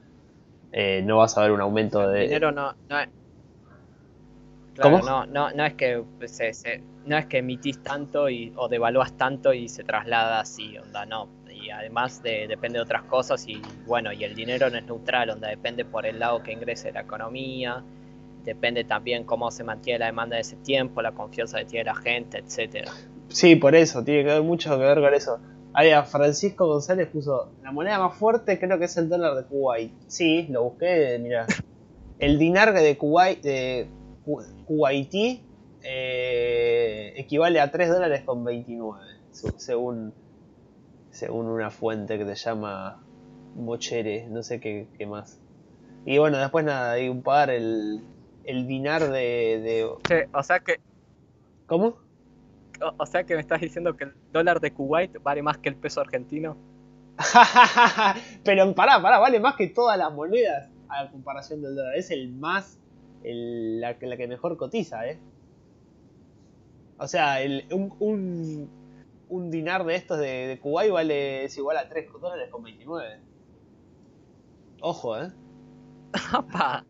[0.71, 2.21] eh, no vas a ver un aumento de...
[2.21, 3.09] dinero no, no es...
[4.79, 4.99] ¿Cómo?
[4.99, 9.51] No, no, no es que se, no es que emitís tanto y, o devalúas tanto
[9.51, 11.40] y se traslada así, onda, no
[11.71, 15.47] además de, depende de otras cosas y bueno, y el dinero no es neutral, donde
[15.47, 17.83] depende por el lado que ingrese la economía,
[18.43, 21.95] depende también cómo se mantiene la demanda de ese tiempo, la confianza que tiene la
[21.95, 22.91] gente, etcétera.
[23.29, 25.39] Sí, por eso, tiene que ver mucho que ver con eso.
[25.73, 29.45] Ahí a Francisco González puso, la moneda más fuerte creo que es el dólar de
[29.45, 29.93] Kuwait.
[30.07, 31.45] Sí, lo busqué, mira.
[32.19, 33.87] El dinar de Kuwait, de
[34.65, 35.43] Kuwaití
[35.81, 38.99] eh, equivale a 3 dólares con 29,
[39.31, 40.13] según
[41.11, 43.03] según una fuente que se llama
[43.55, 45.39] Mochere, no sé qué, más.
[46.05, 48.01] Y bueno, después nada, hay un par, el,
[48.43, 50.27] el dinar de, de...
[50.33, 50.79] o sea que...
[51.67, 51.97] ¿Cómo?
[52.97, 55.75] O, sea que me estás diciendo que el dólar de Kuwait vale más que el
[55.75, 56.57] peso argentino.
[58.43, 61.95] Pero pará, pará, vale más que todas las monedas a comparación del dólar.
[61.95, 62.79] Es el más,
[63.23, 65.19] el, la, la, que mejor cotiza, ¿eh?
[66.97, 68.80] O sea, el, un un
[69.49, 73.19] dinar de estos de, de Kuwait vale es igual a 3 dólares con 29.
[74.81, 75.31] Ojo, ¿eh?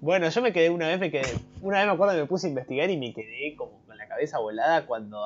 [0.00, 1.32] bueno, yo me quedé una vez, me quedé,
[1.62, 4.08] una vez me acuerdo que me puse a investigar y me quedé como con la
[4.08, 5.22] cabeza volada cuando,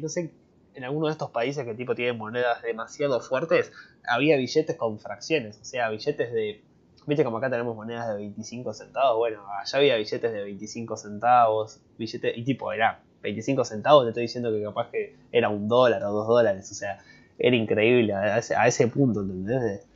[0.00, 0.32] no sé,
[0.74, 3.72] en alguno de estos países que tipo tienen monedas demasiado fuertes,
[4.04, 6.64] había billetes con fracciones, o sea, billetes de,
[7.06, 11.80] viste como acá tenemos monedas de 25 centavos, bueno, allá había billetes de 25 centavos,
[11.98, 16.04] billetes, y tipo, era 25 centavos, te estoy diciendo que capaz que era un dólar
[16.04, 16.98] o dos dólares, o sea,
[17.38, 19.86] era increíble a ese, punto, ¿entendés?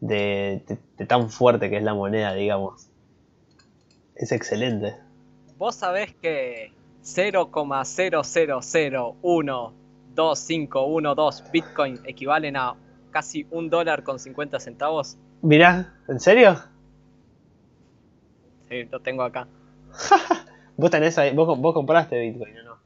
[0.00, 0.64] De,
[1.06, 2.88] tan fuerte que es la moneda, digamos.
[4.16, 4.96] Es excelente.
[5.56, 6.72] Vos sabés que
[7.04, 9.72] 0,0001
[10.14, 12.74] 2, 5, 1, 2 Bitcoin equivalen a
[13.10, 15.16] casi un dólar con 50 centavos.
[15.42, 16.56] Mirá, ¿en serio?
[18.68, 19.46] Sí, lo tengo acá.
[20.82, 22.78] vos tenés ahí, vos, vos compraste Bitcoin, ¿o no?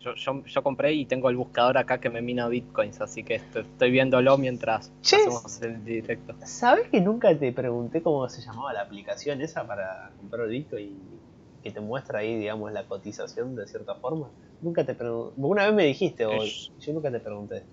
[0.00, 3.36] Yo, yo, yo, compré y tengo el buscador acá que me mina bitcoins, así que
[3.36, 6.34] estoy, estoy viéndolo mientras hacemos el directo.
[6.44, 11.20] ¿Sabes que nunca te pregunté cómo se llamaba la aplicación esa para comprar bitcoin
[11.62, 14.30] que te muestra ahí, digamos, la cotización de cierta forma?
[14.60, 15.34] Nunca te pregunté.
[15.40, 17.64] Una vez me dijiste hoy, yo nunca te pregunté.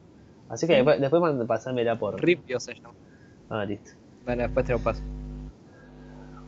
[0.49, 2.19] Así que después, después pasármela por.
[2.19, 2.95] Ripio se llama.
[3.49, 3.91] Ah, listo.
[4.25, 5.01] Bueno, después te lo paso.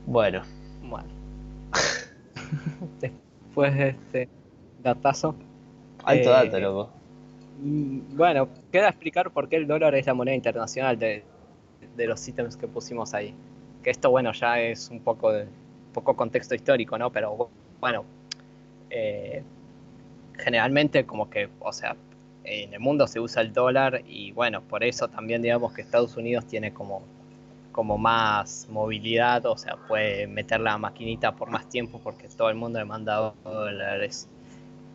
[0.06, 0.44] Bueno.
[0.82, 1.15] Bueno.
[3.00, 4.30] después de este
[4.84, 5.36] datazo.
[6.04, 6.90] Alto eh, dato, loco.
[7.62, 11.24] Mm, bueno, queda explicar por qué el dólar es la moneda internacional de,
[11.96, 13.34] de los ítems que pusimos ahí.
[13.84, 15.48] Que esto, bueno, ya es un poco de
[15.94, 17.12] poco contexto histórico, ¿no?
[17.12, 18.04] Pero bueno,
[18.90, 19.44] eh,
[20.38, 21.96] generalmente como que, o sea,
[22.44, 26.16] en el mundo se usa el dólar y bueno, por eso también digamos que Estados
[26.18, 27.02] Unidos tiene como,
[27.76, 32.56] como más movilidad, o sea, puede meter la maquinita por más tiempo porque todo el
[32.56, 34.30] mundo le manda dólares.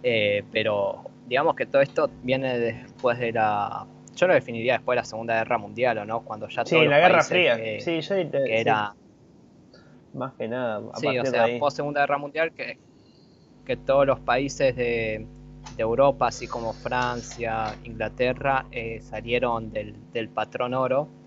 [0.03, 3.87] Eh, pero digamos que todo esto viene después de la...
[4.17, 6.23] Yo lo definiría después de la Segunda Guerra Mundial, ¿o no?
[6.23, 6.65] Cuando ya...
[6.65, 7.59] Sí, la Guerra Fría.
[7.81, 8.95] sí, yo, que era...
[10.15, 10.81] Más que nada.
[10.95, 12.79] sí, o sea, post Segunda Guerra Mundial que,
[13.67, 15.27] que todos los países de,
[15.77, 21.20] de Europa, así como Francia, Inglaterra, eh, salieron del, del, patrón oro.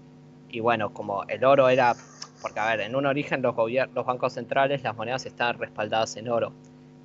[0.54, 1.96] Y bueno, como el oro era,
[2.40, 3.56] porque a ver, en un origen los,
[3.96, 6.54] los bancos centrales, las monedas estaban respaldadas en oro.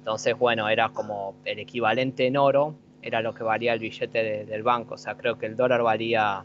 [0.01, 4.63] Entonces, bueno, era como el equivalente en oro, era lo que valía el billete del
[4.63, 4.97] banco.
[4.97, 6.45] O sea, creo que el dólar valía,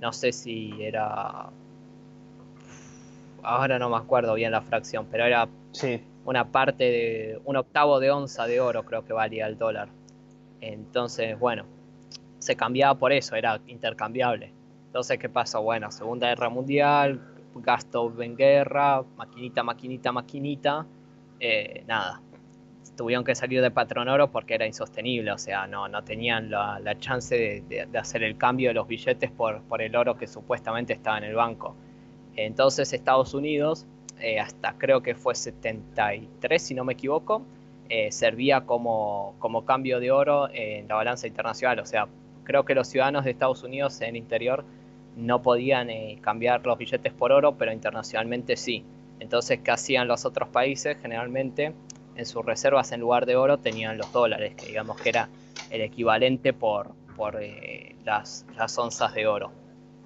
[0.00, 1.46] no sé si era...
[3.42, 5.98] Ahora no me acuerdo bien la fracción, pero era sí.
[6.26, 9.88] una parte de un octavo de onza de oro, creo que valía el dólar.
[10.60, 11.64] Entonces, bueno,
[12.38, 14.57] se cambiaba por eso, era intercambiable.
[14.88, 15.62] Entonces, ¿qué pasó?
[15.62, 17.20] Bueno, Segunda Guerra Mundial,
[17.54, 20.86] gasto en guerra, maquinita, maquinita, maquinita,
[21.40, 22.22] eh, nada.
[22.96, 26.96] Tuvieron que salir de patrón oro porque era insostenible, o sea, no, no tenían la,
[26.98, 31.18] chance de, hacer el cambio de los billetes por, por el oro que supuestamente estaba
[31.18, 31.76] en el banco.
[32.34, 33.86] Entonces Estados Unidos,
[34.20, 37.42] eh, hasta creo que fue 73, si no me equivoco,
[37.88, 41.78] eh, servía como, como cambio de oro en la balanza internacional.
[41.78, 42.08] O sea,
[42.48, 44.64] creo que los ciudadanos de Estados Unidos en el interior
[45.16, 48.84] no podían eh, cambiar los billetes por oro, pero internacionalmente sí.
[49.20, 50.96] Entonces, ¿qué hacían los otros países?
[51.02, 51.74] Generalmente
[52.16, 55.28] en sus reservas en lugar de oro tenían los dólares, que digamos que era
[55.68, 59.52] el equivalente por, por eh, las, las onzas de oro.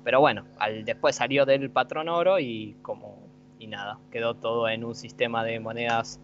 [0.03, 0.45] Pero bueno,
[0.85, 3.23] después salió del patrón oro y como
[3.61, 6.21] y nada, quedó todo en un sistema de monedas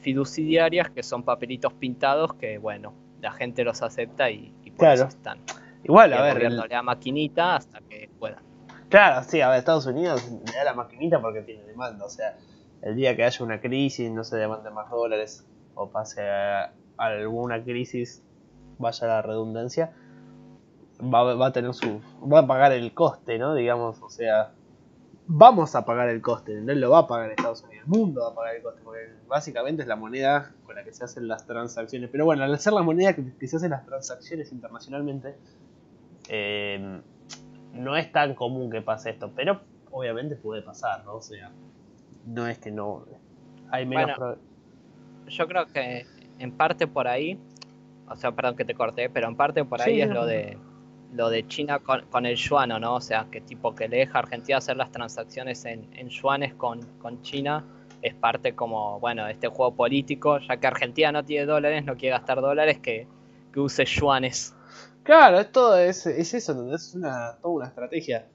[0.00, 5.40] fiduciarias, que son papelitos pintados que, bueno, la gente los acepta y, eso están.
[5.84, 6.52] Igual, a ver.
[6.52, 8.42] le da maquinita hasta que puedan.
[8.88, 12.04] Claro, sí, a ver, Estados Unidos le da la maquinita porque tiene demanda.
[12.04, 12.36] O sea,
[12.82, 16.22] el día que haya una crisis, no se demande más dólares o pase
[16.96, 18.22] alguna crisis,
[18.78, 19.92] vaya la redundancia,
[21.00, 22.00] va, va a tener su.
[22.20, 23.54] va a pagar el coste, ¿no?
[23.54, 24.52] Digamos, o sea,
[25.30, 28.28] vamos a pagar el coste, no lo va a pagar Estados Unidos, el mundo va
[28.30, 31.46] a pagar el coste, porque básicamente es la moneda con la que se hacen las
[31.46, 32.08] transacciones.
[32.10, 35.36] Pero bueno, al ser la moneda que, se hacen las transacciones internacionalmente,
[36.28, 37.00] eh,
[37.74, 39.60] no es tan común que pase esto, pero
[39.90, 41.16] obviamente puede pasar, ¿no?
[41.16, 41.50] O sea,
[42.26, 43.04] no es que no.
[43.70, 44.18] Hay menos.
[45.26, 46.06] yo creo que
[46.38, 47.38] en parte por ahí,
[48.08, 50.56] o sea, perdón que te corté, pero en parte por ahí es lo de
[51.14, 52.94] lo de China con, el yuan, ¿no?
[52.94, 56.82] O sea, que tipo que le deja Argentina hacer las transacciones en, en yuanes con,
[56.98, 57.64] con, China
[58.02, 61.96] es parte como, bueno, de este juego político, ya que Argentina no tiene dólares, no
[61.96, 63.06] quiere gastar dólares, que,
[63.52, 64.54] que use yuanes.
[65.02, 68.26] Claro, es todo, es, es eso, es una, toda una estrategia.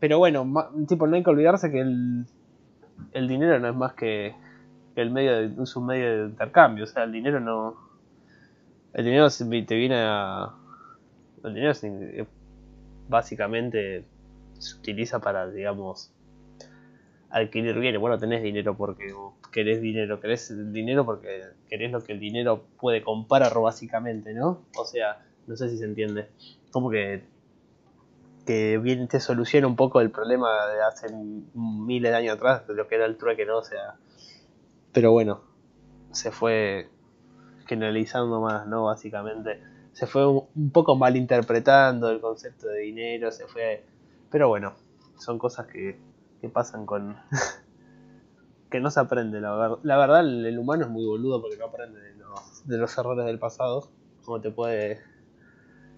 [0.00, 0.44] Pero bueno,
[0.88, 2.26] tipo, no hay que olvidarse que el,
[3.12, 4.34] el dinero no es más que,
[4.96, 7.76] el medio de, un medio de intercambio, o sea, el dinero no...
[8.92, 10.54] El dinero te viene a,
[11.44, 12.26] el dinero eh,
[13.08, 14.04] básicamente
[14.58, 16.12] se utiliza para, digamos,
[17.30, 18.00] adquirir bienes.
[18.00, 19.12] Bueno, tenés dinero porque
[19.52, 24.64] querés dinero, querés dinero porque querés lo que el dinero puede comprar básicamente, ¿no?
[24.78, 26.28] O sea, no sé si se entiende.
[26.70, 27.24] Como que
[28.46, 31.06] que bien te soluciona un poco el problema de hace
[31.54, 33.58] miles de años atrás, de lo que era el trueque, ¿no?
[33.58, 33.94] O sea,
[34.92, 35.42] pero bueno,
[36.12, 36.88] se fue
[37.66, 38.84] generalizando más, ¿no?
[38.84, 39.60] Básicamente
[39.94, 43.84] se fue un, poco malinterpretando el concepto de dinero, se fue...
[44.30, 44.74] Pero bueno,
[45.16, 45.98] son cosas que,
[46.40, 47.16] que pasan con...
[48.70, 52.00] que no se aprende, la, la verdad el, humano es muy boludo porque no aprende
[52.00, 53.88] de los, de los errores del pasado.
[54.24, 55.00] como te puede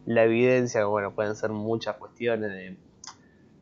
[0.05, 2.77] la evidencia, bueno, pueden ser muchas cuestiones de,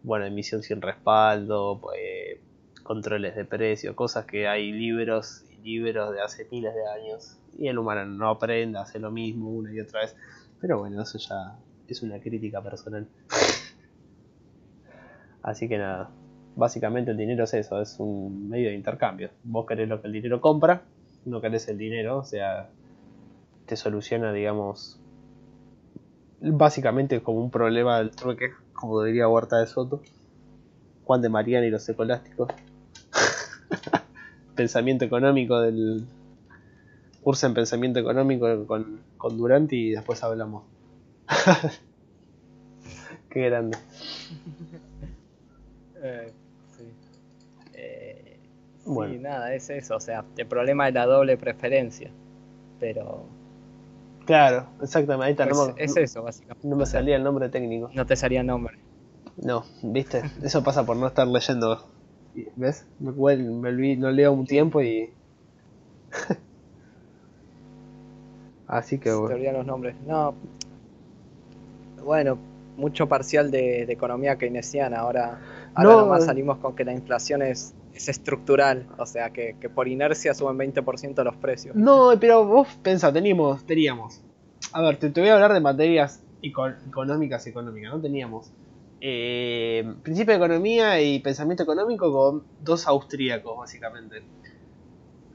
[0.03, 2.39] bueno, emisión sin respaldo, pues,
[2.83, 7.69] controles de precio, cosas que hay libros y libros de hace miles de años y
[7.69, 10.17] el humano no aprende, hace lo mismo una y otra vez.
[10.61, 11.57] Pero bueno, eso ya
[11.89, 13.07] es una crítica personal.
[15.43, 16.11] Así que nada,
[16.57, 19.31] básicamente el dinero es eso, es un medio de intercambio.
[19.43, 20.83] Vos querés lo que el dinero compra,
[21.27, 22.71] no querés el dinero, o sea,
[23.67, 25.01] te soluciona, digamos,
[26.41, 30.03] básicamente como un problema del trueque, como diría Huerta de Soto,
[31.05, 32.49] Juan de Mariana y los ecolásticos.
[34.55, 36.07] pensamiento económico del.
[37.25, 40.65] Curso en pensamiento económico con, con Durante y después hablamos.
[43.31, 43.79] Qué grande.
[46.07, 46.31] Eh,
[46.77, 46.85] sí.
[47.73, 48.39] Eh,
[48.85, 49.97] sí, nada, es eso.
[49.97, 52.11] O sea, el problema es la doble preferencia.
[52.79, 53.27] Pero
[54.25, 55.43] Claro, exactamente.
[55.43, 56.67] Ahí está, es, eso, básicamente.
[56.67, 57.91] No me salía el nombre técnico.
[57.95, 58.79] No te salía el nombre.
[59.37, 61.85] No, viste, eso pasa por no estar leyendo.
[62.57, 62.87] ¿Ves?
[62.99, 65.11] Me, me olvidé, no leo un tiempo y.
[68.67, 69.37] Así que bueno.
[69.37, 69.97] Te los nombres.
[70.07, 70.35] No.
[72.03, 72.39] Bueno,
[72.77, 74.99] mucho parcial de, economía keynesiana.
[75.01, 75.41] Ahora,
[75.75, 76.27] ahora nomás eh.
[76.27, 81.23] salimos con que la inflación es es estructural, o sea que, por inercia suben 20%
[81.23, 81.77] los precios.
[81.77, 84.21] No, pero vos pensá, teníamos, teníamos.
[84.73, 88.01] A ver, te, voy a hablar de materias económicas económicas, ¿no?
[88.01, 88.51] Teníamos
[89.01, 94.23] eh, principio de economía y pensamiento económico con dos austríacos, básicamente.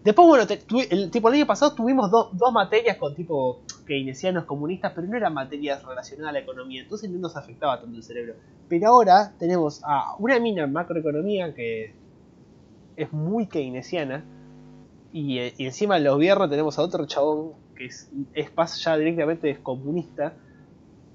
[0.03, 0.45] Después, bueno,
[0.89, 5.33] el, tipo, el año pasado tuvimos dos materias con tipo keynesianos comunistas, pero no eran
[5.33, 8.35] materias relacionadas a la economía, entonces no nos afectaba tanto el cerebro.
[8.69, 11.93] Pero ahora tenemos a una mina en macroeconomía que
[12.95, 14.23] es muy keynesiana.
[15.11, 19.59] Y, encima en los viernes tenemos a otro chabón que es, es ya directamente es
[19.59, 20.33] comunista.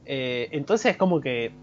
[0.05, 1.55] Eh, entonces es como que,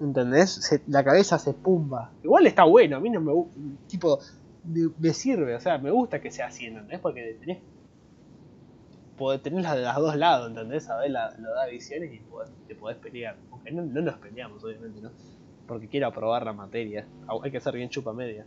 [0.00, 0.80] ¿entendés?
[0.86, 2.12] la cabeza se pumba.
[2.22, 3.32] Igual está bueno, a mí no me
[3.88, 4.18] tipo,
[4.64, 7.00] me, sirve, o sea, me gusta que sea así, ¿entendés?
[7.00, 7.58] Porque tenés,
[9.42, 10.88] tenés las de los dos lados, ¿entendés?
[10.88, 12.20] Ver, la, lo da visiones y
[12.66, 13.36] te podés pelear.
[13.50, 15.10] Aunque no, no nos peleamos, obviamente, ¿no?
[15.66, 17.06] Porque quiero aprobar la materia.
[17.42, 18.44] Hay que ser bien chupa media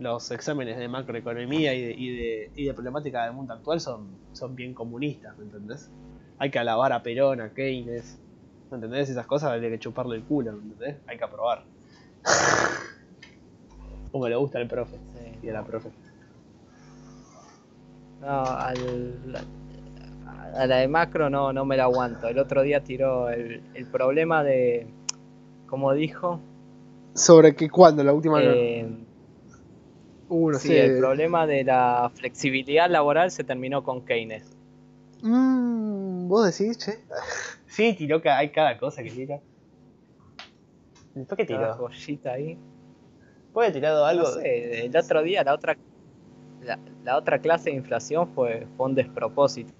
[0.00, 4.08] los exámenes de macroeconomía y de, y de, y de problemática del mundo actual son,
[4.32, 5.90] son bien comunistas, ¿me entendés?
[6.38, 8.18] Hay que alabar a Perón, a Keynes,
[8.70, 9.10] ¿me entendés?
[9.10, 10.96] Esas cosas hay que chuparle el culo, ¿me entendés?
[11.06, 11.64] Hay que aprobar.
[14.12, 14.96] Como le gusta al profe
[15.42, 15.90] y a la profe.
[18.20, 19.36] No, al,
[20.54, 22.28] a la de macro no, no me la aguanto.
[22.28, 24.86] El otro día tiró el, el problema de,
[25.66, 26.40] como dijo...
[27.14, 28.02] ¿Sobre qué cuándo?
[28.04, 28.40] La última...
[28.42, 28.86] Eh,
[30.58, 34.56] sí, el problema de la flexibilidad laboral se terminó con Keynes.
[35.22, 36.98] Mm, ¿Vos decís, che?
[37.66, 39.40] sí, tiró que hay cada cosa que tira.
[41.14, 41.74] ¿Después qué tiró?
[41.74, 42.58] joyita ahí.
[43.52, 44.24] ¿Puede tirado algo?
[44.24, 45.76] No sé, el otro día la otra
[47.04, 49.72] la, otra clase de inflación fue, fue un despropósito,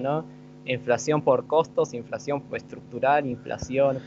[0.00, 0.24] ¿no?
[0.64, 4.00] Inflación por costos, inflación estructural, inflación...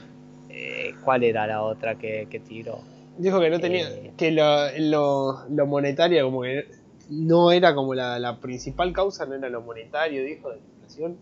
[0.54, 2.82] Eh, ¿Cuál era la otra que, que tiró?
[3.18, 3.90] Dijo que no tenía.
[3.90, 4.14] Eh.
[4.18, 6.68] que lo, lo, monetario, como que
[7.10, 11.18] no era como la, principal causa, no era lo monetario, dijo, de la inflación.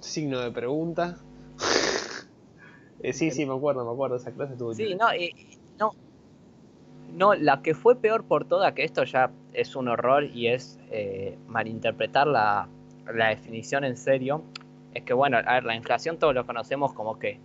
[0.00, 1.18] Signo de pregunta.
[3.02, 4.72] Eh, sí, sí, me acuerdo, me acuerdo, esa clase tuvo.
[4.72, 5.30] Sí, no, eh,
[5.78, 5.92] no.
[7.12, 10.78] No, la que fue peor por toda, que esto ya es un horror y es
[11.46, 12.68] malinterpretar la,
[13.14, 14.42] la definición en serio,
[14.94, 17.38] es que, bueno, a ver, la inflación todos lo conocemos como que,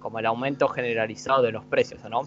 [0.00, 2.22] como el aumento generalizado de los precios, ¿no?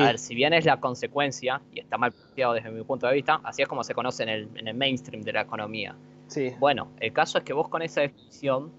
[0.00, 3.14] A ver, si bien es la consecuencia, y está mal planteado desde mi punto de
[3.14, 5.96] vista, así es como se conoce en el, en el mainstream de la economía.
[6.26, 6.52] Sí.
[6.58, 8.72] Bueno, el caso es que vos con esa definición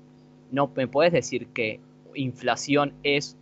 [0.51, 1.79] no me podés decir que
[2.13, 3.37] inflación es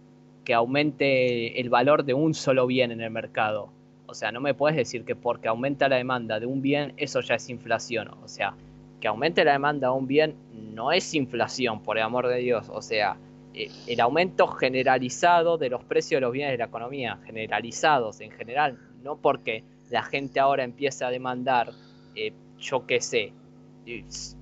[0.45, 3.69] que aumente el valor de un solo bien en el mercado.
[4.05, 7.19] O sea, no me puedes decir que porque aumenta la demanda de un bien, eso
[7.19, 8.09] ya es inflación.
[8.23, 8.53] O sea,
[9.01, 12.69] que aumente la demanda de un bien no es inflación, por el amor de Dios.
[12.69, 13.17] O sea,
[13.53, 18.31] eh, el aumento generalizado de los precios de los bienes de la economía, generalizados en
[18.31, 21.71] general, no porque la gente ahora empiece a demandar,
[22.15, 23.33] eh, yo qué sé,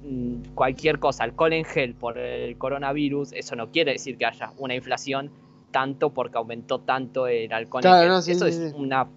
[0.04, 4.51] mm, cualquier cosa, alcohol en gel por el coronavirus, eso no quiere decir que haya
[4.58, 5.32] una inflación
[5.74, 9.09] tanto porque aumentó tanto el alcohol eso es una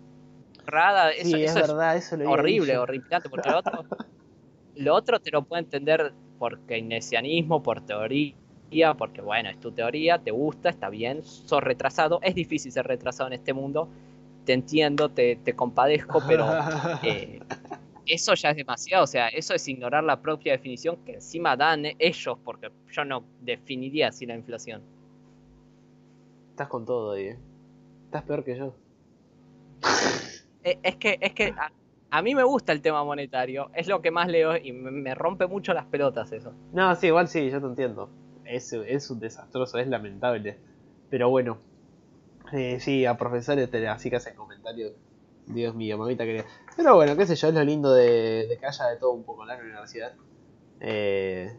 [0.64, 3.84] rada, eso, es, verdad, eso horrible, horripilante, porque lo otro,
[4.74, 8.34] lo otro te lo puedo entender por keynesianismo, por teoría
[8.98, 13.28] porque bueno, es tu teoría, te gusta, está bien, sos retrasado, es difícil ser retrasado
[13.28, 13.88] en este mundo,
[14.44, 16.46] te entiendo, te, compadezco, pero
[17.02, 17.40] eh,
[18.06, 21.84] eso ya es demasiado, o sea, eso es ignorar la propia definición que encima dan
[21.98, 24.82] ellos, porque yo no definiría así la inflación.
[26.56, 27.38] Estás con todo ahí, ¿eh?
[28.06, 28.74] Estás peor que yo.
[30.64, 31.54] Eh, es que, es que
[32.10, 35.46] a, mí me gusta el tema monetario, es lo que más leo y me, rompe
[35.46, 36.54] mucho las pelotas eso.
[36.72, 38.10] No, sí, igual sí, yo te entiendo.
[38.44, 40.58] Es, es un desastroso, es lamentable.
[41.08, 41.58] Pero bueno,
[42.52, 44.92] eh, sí, a profesores así que hacen comentarios.
[45.46, 46.46] Dios mío, mamita querida.
[46.76, 49.42] Pero bueno, qué sé yo, es lo lindo de, que haya de todo un poco
[49.42, 50.14] en la universidad.
[50.80, 51.56] Eh,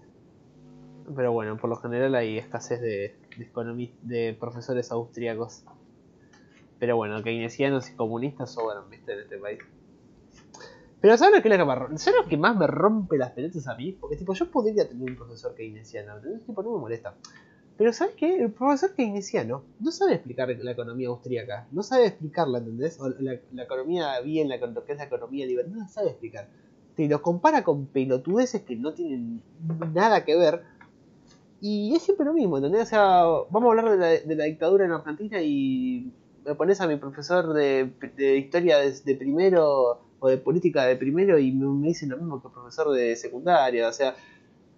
[1.16, 5.64] pero bueno, por lo general hay escasez de, de, de profesores austríacos.
[6.80, 9.60] Pero bueno, keynesianos y comunistas sobran, en este país.
[11.00, 13.92] Pero ¿sabes lo que, ¿sabes lo que más me rompe las pelotas a mí?
[13.92, 16.16] Porque tipo, yo podría tener un profesor keynesiano,
[16.46, 17.16] tipo, no me molesta.
[17.78, 18.44] Pero ¿sabes qué?
[18.44, 23.00] El profesor keynesiano no sabe explicar la economía austríaca, no sabe explicarla, ¿entendés?
[23.20, 26.50] La, economía bien, la, lo que es la economía libre, no la sabe explicar.
[26.96, 29.44] Te lo compara con pelotudeces que no tienen
[29.94, 30.64] nada que ver.
[31.60, 32.84] Y es siempre lo mismo, ¿entendés?
[32.84, 36.12] O sea, vamos a hablar de la, de la dictadura en Argentina y
[36.48, 37.92] me pones a mi profesor de,
[38.38, 42.54] historia de, primero o de política de primero y me, dicen lo mismo que el
[42.54, 43.90] profesor de secundaria.
[43.90, 44.16] O sea,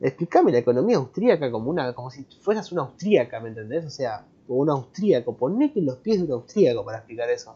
[0.02, 3.86] explícame la economía austríaca como una como si fueras una austríaca, ¿me entendés?
[3.86, 5.38] O sea, como un austríaco.
[5.38, 7.56] Ponete en los pies de un austríaco para explicar eso.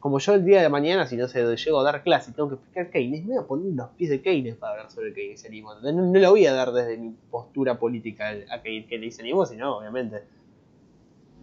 [0.00, 2.48] Como yo el día de mañana, si no sé, llego a dar clase y tengo
[2.48, 5.74] que explicar Keynes, me voy a poner los pies de Keynes para hablar sobre keynesianismo.
[5.74, 10.24] No, no, lo voy a dar desde mi postura política a keynesianismo, sino obviamente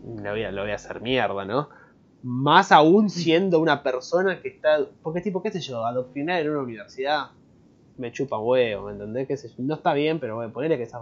[0.03, 1.69] lo voy, a, lo voy a hacer mierda, ¿no?
[2.23, 4.79] Más aún siendo una persona que está.
[5.03, 7.27] Porque, tipo, qué sé yo, adoctrinar en una universidad
[7.97, 9.27] me chupa huevo, ¿me entendés?
[9.27, 10.99] ¿Qué No está bien, pero bueno, ponerle que está.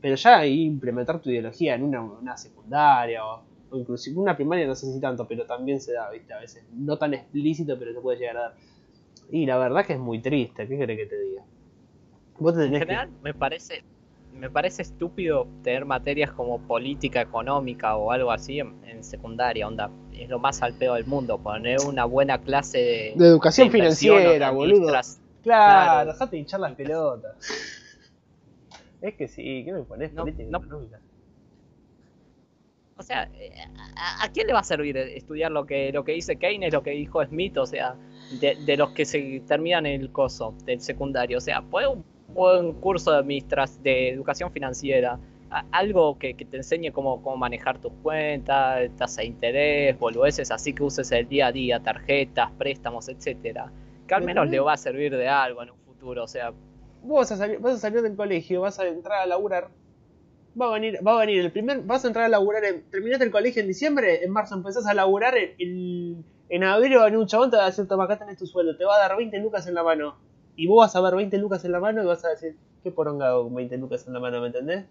[0.00, 3.42] Pero ya implementar tu ideología en una, secundaria o,
[3.72, 6.32] inclusive una primaria no sé si tanto, pero también se da, ¿viste?
[6.32, 8.54] A veces no tan explícito, pero se puede llegar a dar.
[9.30, 11.42] Y la verdad que es muy triste, ¿qué querés que te diga?
[12.38, 13.82] en general, me parece
[14.38, 19.90] me parece estúpido tener materias como política económica o algo así en, secundaria, onda.
[20.12, 24.50] Es lo más al pedo del mundo, poner una buena clase de, de educación financiera,
[24.50, 24.92] boludo.
[25.42, 27.36] Claro, dejate hinchar las pelotas.
[29.02, 30.98] Es que sí, ¿qué me pones política económica?
[32.98, 33.30] O sea,
[34.20, 36.92] ¿a, quién le va a servir estudiar lo que, lo que dice Keynes, lo que
[36.92, 37.58] dijo Smith?
[37.58, 37.94] O sea,
[38.40, 41.38] de, de los que se terminan el coso del secundario.
[41.38, 43.44] O sea, puede un un curso de,
[43.82, 45.18] de educación financiera,
[45.70, 50.82] algo que, te enseñe cómo, cómo, manejar tus cuentas, tasa de interés, boludeces, así que
[50.82, 53.70] uses el día a día, tarjetas, préstamos, etcétera,
[54.06, 56.52] que al menos le va a servir de algo en un futuro, o sea.
[57.02, 59.68] Vos vas a, salir, vas a salir del colegio, vas a entrar a laburar,
[60.60, 63.24] va a venir, va a venir el primer, vas a entrar a laburar, en, terminaste
[63.24, 67.18] el colegio en diciembre, en marzo empezás a laburar, en, en abril va a venir
[67.18, 69.16] un chabón, te va a decir, toma, acá tenés tu sueldo, te va a dar
[69.16, 70.16] 20 lucas en la mano
[70.56, 72.90] y vos vas a ver 20 lucas en la mano y vas a decir, ¿qué
[72.90, 74.40] poronga con 20 lucas en la mano?
[74.40, 74.86] ¿Me entendés?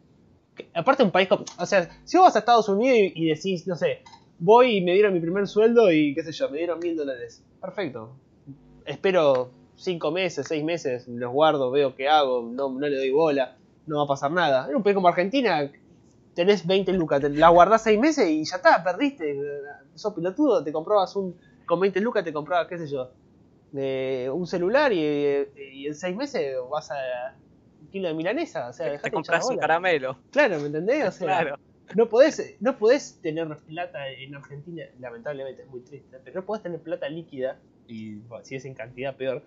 [0.74, 3.99] aparte un país o sea, si vos vas a Estados Unidos y, decís, no sé,
[4.39, 7.43] voy y me dieron mi primer sueldo y qué sé yo, me dieron mil dólares.
[7.59, 8.11] Perfecto.
[8.86, 13.57] Espero 5 meses, 6 meses, los guardo, veo qué hago, no, no le doy bola,
[13.88, 14.68] no va a pasar nada.
[14.70, 15.70] En un país como Argentina,
[16.34, 19.40] tenés 20 lucas, la guardás 6 meses y ya está, perdiste.
[19.96, 23.10] Sos pilotudo, te comprabas un, con 20 lucas te comprabas, qué sé yo,
[23.72, 27.36] de un celular y, en seis meses vas a
[27.82, 28.70] un kilo de milanesa.
[28.70, 30.18] O sea, te compras un caramelo.
[30.32, 31.08] Claro, ¿me entendés?
[31.08, 31.58] O sea,
[31.96, 36.64] no, podés, no podés tener plata en Argentina, lamentablemente es muy triste, pero no podés
[36.64, 37.58] tener plata líquida,
[37.88, 39.44] y si es en cantidad peor,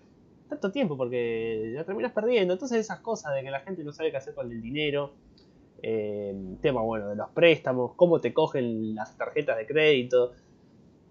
[0.49, 2.53] tanto tiempo porque la terminas perdiendo.
[2.53, 5.13] Entonces esas cosas de que la gente no sabe qué hacer con el dinero,
[5.81, 10.33] eh, tema bueno de los préstamos, cómo te cogen las tarjetas de crédito,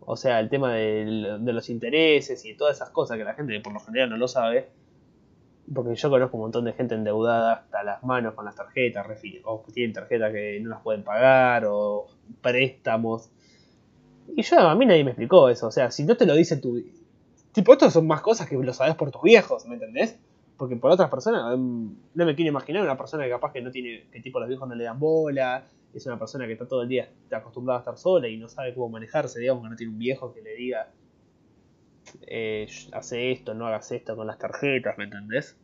[0.01, 3.72] o sea, el tema de, los intereses y todas esas cosas que la gente por
[3.72, 4.70] lo general no lo sabe.
[5.74, 9.07] Porque yo conozco un montón de gente endeudada hasta las manos con las tarjetas,
[9.45, 12.07] o tienen tarjetas que no las pueden pagar, o
[12.41, 13.30] préstamos.
[14.34, 15.66] Y yo, a mí nadie me explicó eso.
[15.66, 16.82] O sea, si no te lo dice tu.
[17.53, 20.18] Tipo, estos son más cosas que lo sabes por tus viejos, ¿me entendés?
[20.57, 23.70] Porque por otras personas, em, no me quiero imaginar una persona que capaz que no
[23.70, 24.07] tiene.
[24.11, 26.88] que tipo los viejos no le dan bola, es una persona que está todo el
[26.88, 29.99] día acostumbrada a estar sola y no sabe cómo manejarse, digamos que no tiene un
[29.99, 30.90] viejo que le diga,
[32.26, 35.57] eh, hace esto, no hagas esto con las tarjetas, ¿me entendés?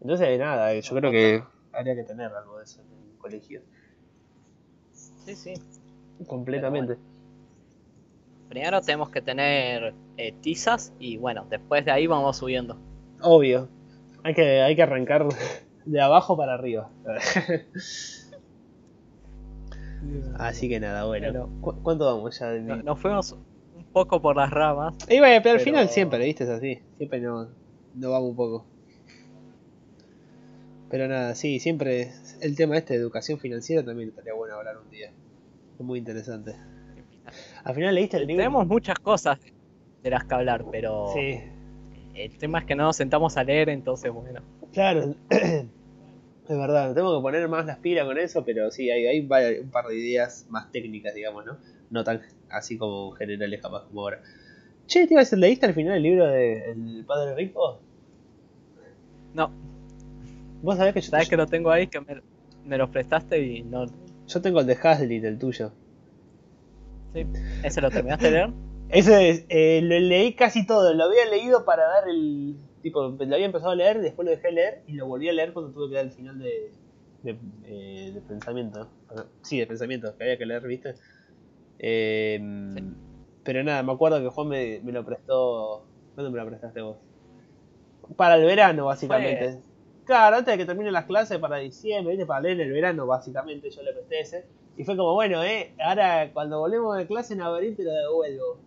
[0.00, 1.42] Entonces, nada, yo creo que
[1.72, 3.62] habría que tener algo de eso en el colegio.
[4.92, 5.54] Sí, sí.
[6.26, 6.98] Completamente.
[8.48, 12.78] Primero tenemos que tener eh, tizas y bueno, después de ahí vamos subiendo.
[13.20, 13.68] Obvio.
[14.24, 15.26] Hay que, hay que arrancar
[15.84, 16.90] de abajo para arriba.
[20.38, 21.50] Así que nada, bueno.
[21.60, 22.50] ¿Cuánto vamos ya?
[22.50, 22.60] De...
[22.60, 24.94] Nos fuimos un poco por las ramas.
[25.08, 26.44] Y bueno, pero, al final siempre, ¿viste?
[26.44, 26.80] Es así.
[26.96, 27.48] Siempre nos,
[27.94, 28.64] no vamos un poco.
[30.88, 34.90] Pero nada, sí, siempre el tema este de educación financiera también estaría bueno hablar un
[34.90, 35.10] día.
[35.78, 36.54] Es muy interesante.
[37.68, 38.40] Al final leíste el libro.
[38.42, 39.38] Tenemos muchas cosas
[40.02, 41.38] de las que hablar, pero Sí,
[42.14, 44.40] el tema es que no nos sentamos a leer, entonces bueno.
[44.72, 45.14] claro.
[46.48, 49.70] Es verdad, tengo que poner más las pilas con eso, pero sí, hay, hay un
[49.70, 51.58] par de ideas más técnicas, digamos, ¿no?
[51.90, 54.22] No tan así como generales capaz como ahora.
[54.86, 57.80] Che, te iba a decir, ¿leíste al final el libro de El Padre Rico?
[59.34, 59.50] No,
[60.62, 62.22] Vos sabés que yo, sabes que lo tengo ahí, que me,
[62.64, 63.84] me lo prestaste y no.
[64.26, 65.70] yo tengo el de Hazlitt, el tuyo.
[67.14, 67.26] Sí,
[67.62, 68.54] ese lo terminaste de leer.
[68.90, 72.56] Ese es, eh, lo leí casi todo, lo había leído para dar el.
[72.80, 75.32] Tipo, lo había empezado a leer, después lo dejé de leer y lo volví a
[75.34, 76.72] leer cuando tuve que dar el final de.
[77.22, 78.88] de, eh, de pensamiento.
[79.42, 80.94] Sí, de pensamiento, que había que leer, ¿viste?
[81.78, 82.40] Eh,
[82.74, 82.82] Sí.
[83.44, 85.86] Pero nada, me acuerdo que Juan me, me lo prestó.
[86.14, 86.98] ¿Cuándo me lo prestaste vos?
[88.16, 89.60] Para el verano, básicamente.
[90.04, 92.26] Claro, antes de que terminen las clases para diciembre, ¿viste?
[92.26, 94.44] Para leer en el verano, básicamente, yo le presté ese.
[94.78, 98.58] Y fue como, bueno, eh, ahora cuando volvemos de clase en abril te lo devuelvo.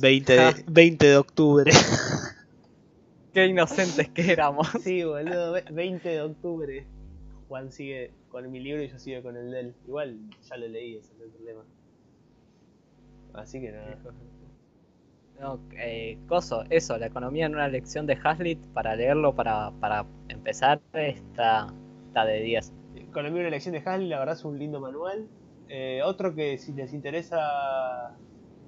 [0.00, 1.70] 20 de- 20 de octubre.
[3.34, 4.66] Qué inocentes que éramos.
[4.82, 6.86] sí, boludo, ve- 20 de octubre.
[7.48, 9.74] Juan sigue con mi libro y yo sigo con el de él.
[9.86, 11.64] Igual ya lo leí, ese es el problema.
[13.34, 13.98] Así que nada.
[15.38, 20.04] No, eh, coso, eso, la economía en una lección de Hazlitt para leerlo, para, para
[20.28, 21.72] empezar, está,
[22.08, 22.72] está de 10.
[23.10, 25.26] Economía una elección de Hasley, la verdad es un lindo manual.
[25.68, 28.16] Eh, otro que si les interesa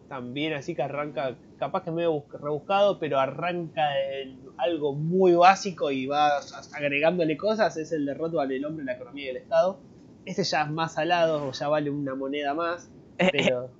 [0.08, 3.82] también así que arranca, capaz que medio bus- rebuscado, pero arranca
[4.20, 6.40] en algo muy básico y va
[6.74, 9.78] agregándole cosas, es el de Rothbard, el hombre, la economía y el Estado.
[10.26, 13.70] Este ya es más salado, o ya vale una moneda más, pero...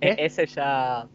[0.00, 0.16] E- ¿Eh?
[0.18, 1.08] Ese ya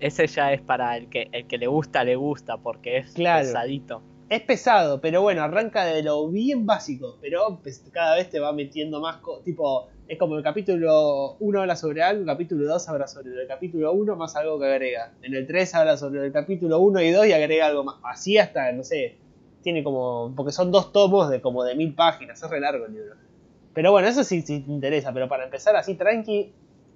[0.00, 3.46] ese ya es para el que el que le gusta, le gusta, porque es Claro.
[3.46, 4.02] pesadito.
[4.32, 8.54] Es pesado, pero bueno, arranca de lo bien básico, pero pues, cada vez te va
[8.54, 9.18] metiendo más.
[9.44, 13.46] Tipo, es como el capítulo 1 habla sobre algo, el capítulo 2 habla sobre el
[13.46, 15.12] capítulo 1 más algo que agrega.
[15.20, 17.96] En el 3 habla sobre el capítulo 1 y 2 y agrega algo más.
[18.04, 19.16] Así hasta, no sé,
[19.62, 20.32] tiene como.
[20.34, 23.14] Porque son dos tomos de como de mil páginas, es re largo el libro.
[23.74, 26.54] Pero bueno, eso sí, sí te interesa, pero para empezar así tranqui,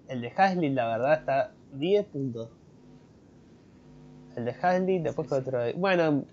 [0.08, 2.48] el de Hasley la verdad está 10 puntos.
[4.36, 5.60] El de Hasley, después que otro.
[5.60, 6.24] de- Bueno,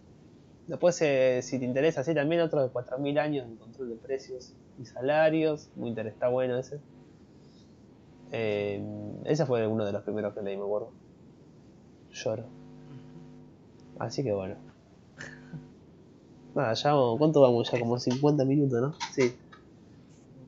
[0.68, 4.54] después eh, si te interesa, así también otro de 4.000 años en control de precios
[4.80, 5.70] y salarios.
[5.76, 6.80] Muy interesante, está bueno ese.
[8.32, 8.84] Eh,
[9.26, 10.92] ese fue uno de los primeros que leí, me acuerdo.
[12.12, 12.46] Lloro.
[14.00, 14.56] Así que bueno.
[16.56, 17.72] Nada, ya vamos- ¿cuánto vamos?
[17.72, 18.94] Ya como 50 minutos, ¿no?
[19.14, 19.34] Sí.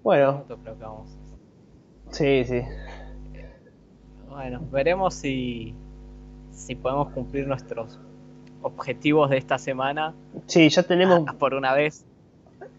[0.03, 0.45] Bueno,
[2.11, 2.61] sí, sí.
[4.29, 5.73] Bueno, veremos si
[6.51, 7.99] si podemos cumplir nuestros
[8.65, 10.13] objetivos de esta semana
[10.47, 12.05] Sí, ya tenemos Ah, por una vez.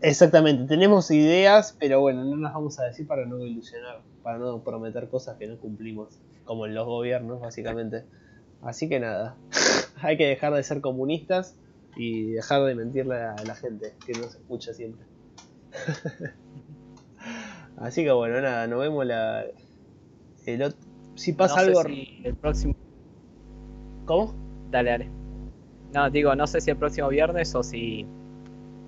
[0.02, 4.60] Exactamente, tenemos ideas, pero bueno, no las vamos a decir para no ilusionar, para no
[4.62, 8.04] prometer cosas que no cumplimos, como en los gobiernos, básicamente.
[8.62, 9.36] Así que nada,
[10.02, 11.56] hay que dejar de ser comunistas
[11.96, 15.06] y dejar de mentirle a la gente que nos escucha siempre.
[17.78, 19.44] Así que bueno, nada, nos vemos la.
[20.46, 20.74] El
[21.14, 21.82] si pasa no sé algo.
[21.84, 22.74] si el próximo
[24.04, 24.34] ¿Cómo?
[24.70, 25.25] Dale, dale.
[25.96, 28.04] No, digo, no sé si el próximo viernes o si.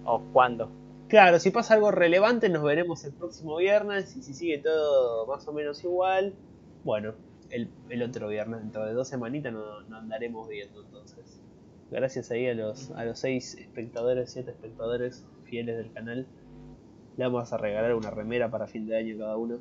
[0.05, 0.71] o cuándo.
[1.09, 5.49] Claro, si pasa algo relevante nos veremos el próximo viernes y si sigue todo más
[5.49, 6.35] o menos igual,
[6.85, 7.15] bueno,
[7.49, 11.41] el, el otro viernes, dentro de dos semanitas no, no andaremos viendo entonces.
[11.91, 16.27] Gracias ahí a los, a los seis espectadores, siete espectadores fieles del canal.
[17.17, 19.61] Le vamos a regalar una remera para fin de año cada uno.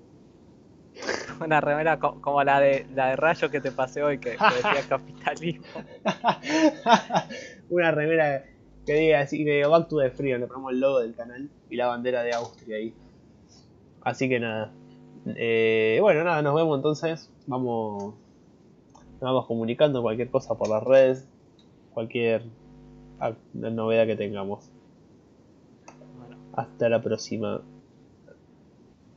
[1.40, 4.56] Una remera co- como la de la de Rayo que te pasé hoy, que, que
[4.56, 5.66] decía capitalismo.
[7.70, 8.44] una remera
[8.86, 11.50] que diga así, que diga Back to the Free, le ponemos el logo del canal
[11.70, 12.94] y la bandera de Austria ahí.
[14.02, 14.72] Así que nada.
[15.36, 17.30] Eh, bueno, nada, nos vemos entonces.
[17.48, 18.14] Vamos,
[18.94, 21.28] nos vamos comunicando cualquier cosa por las redes,
[21.94, 22.44] cualquier
[23.54, 24.70] novedad que tengamos.
[26.54, 27.62] Hasta la próxima.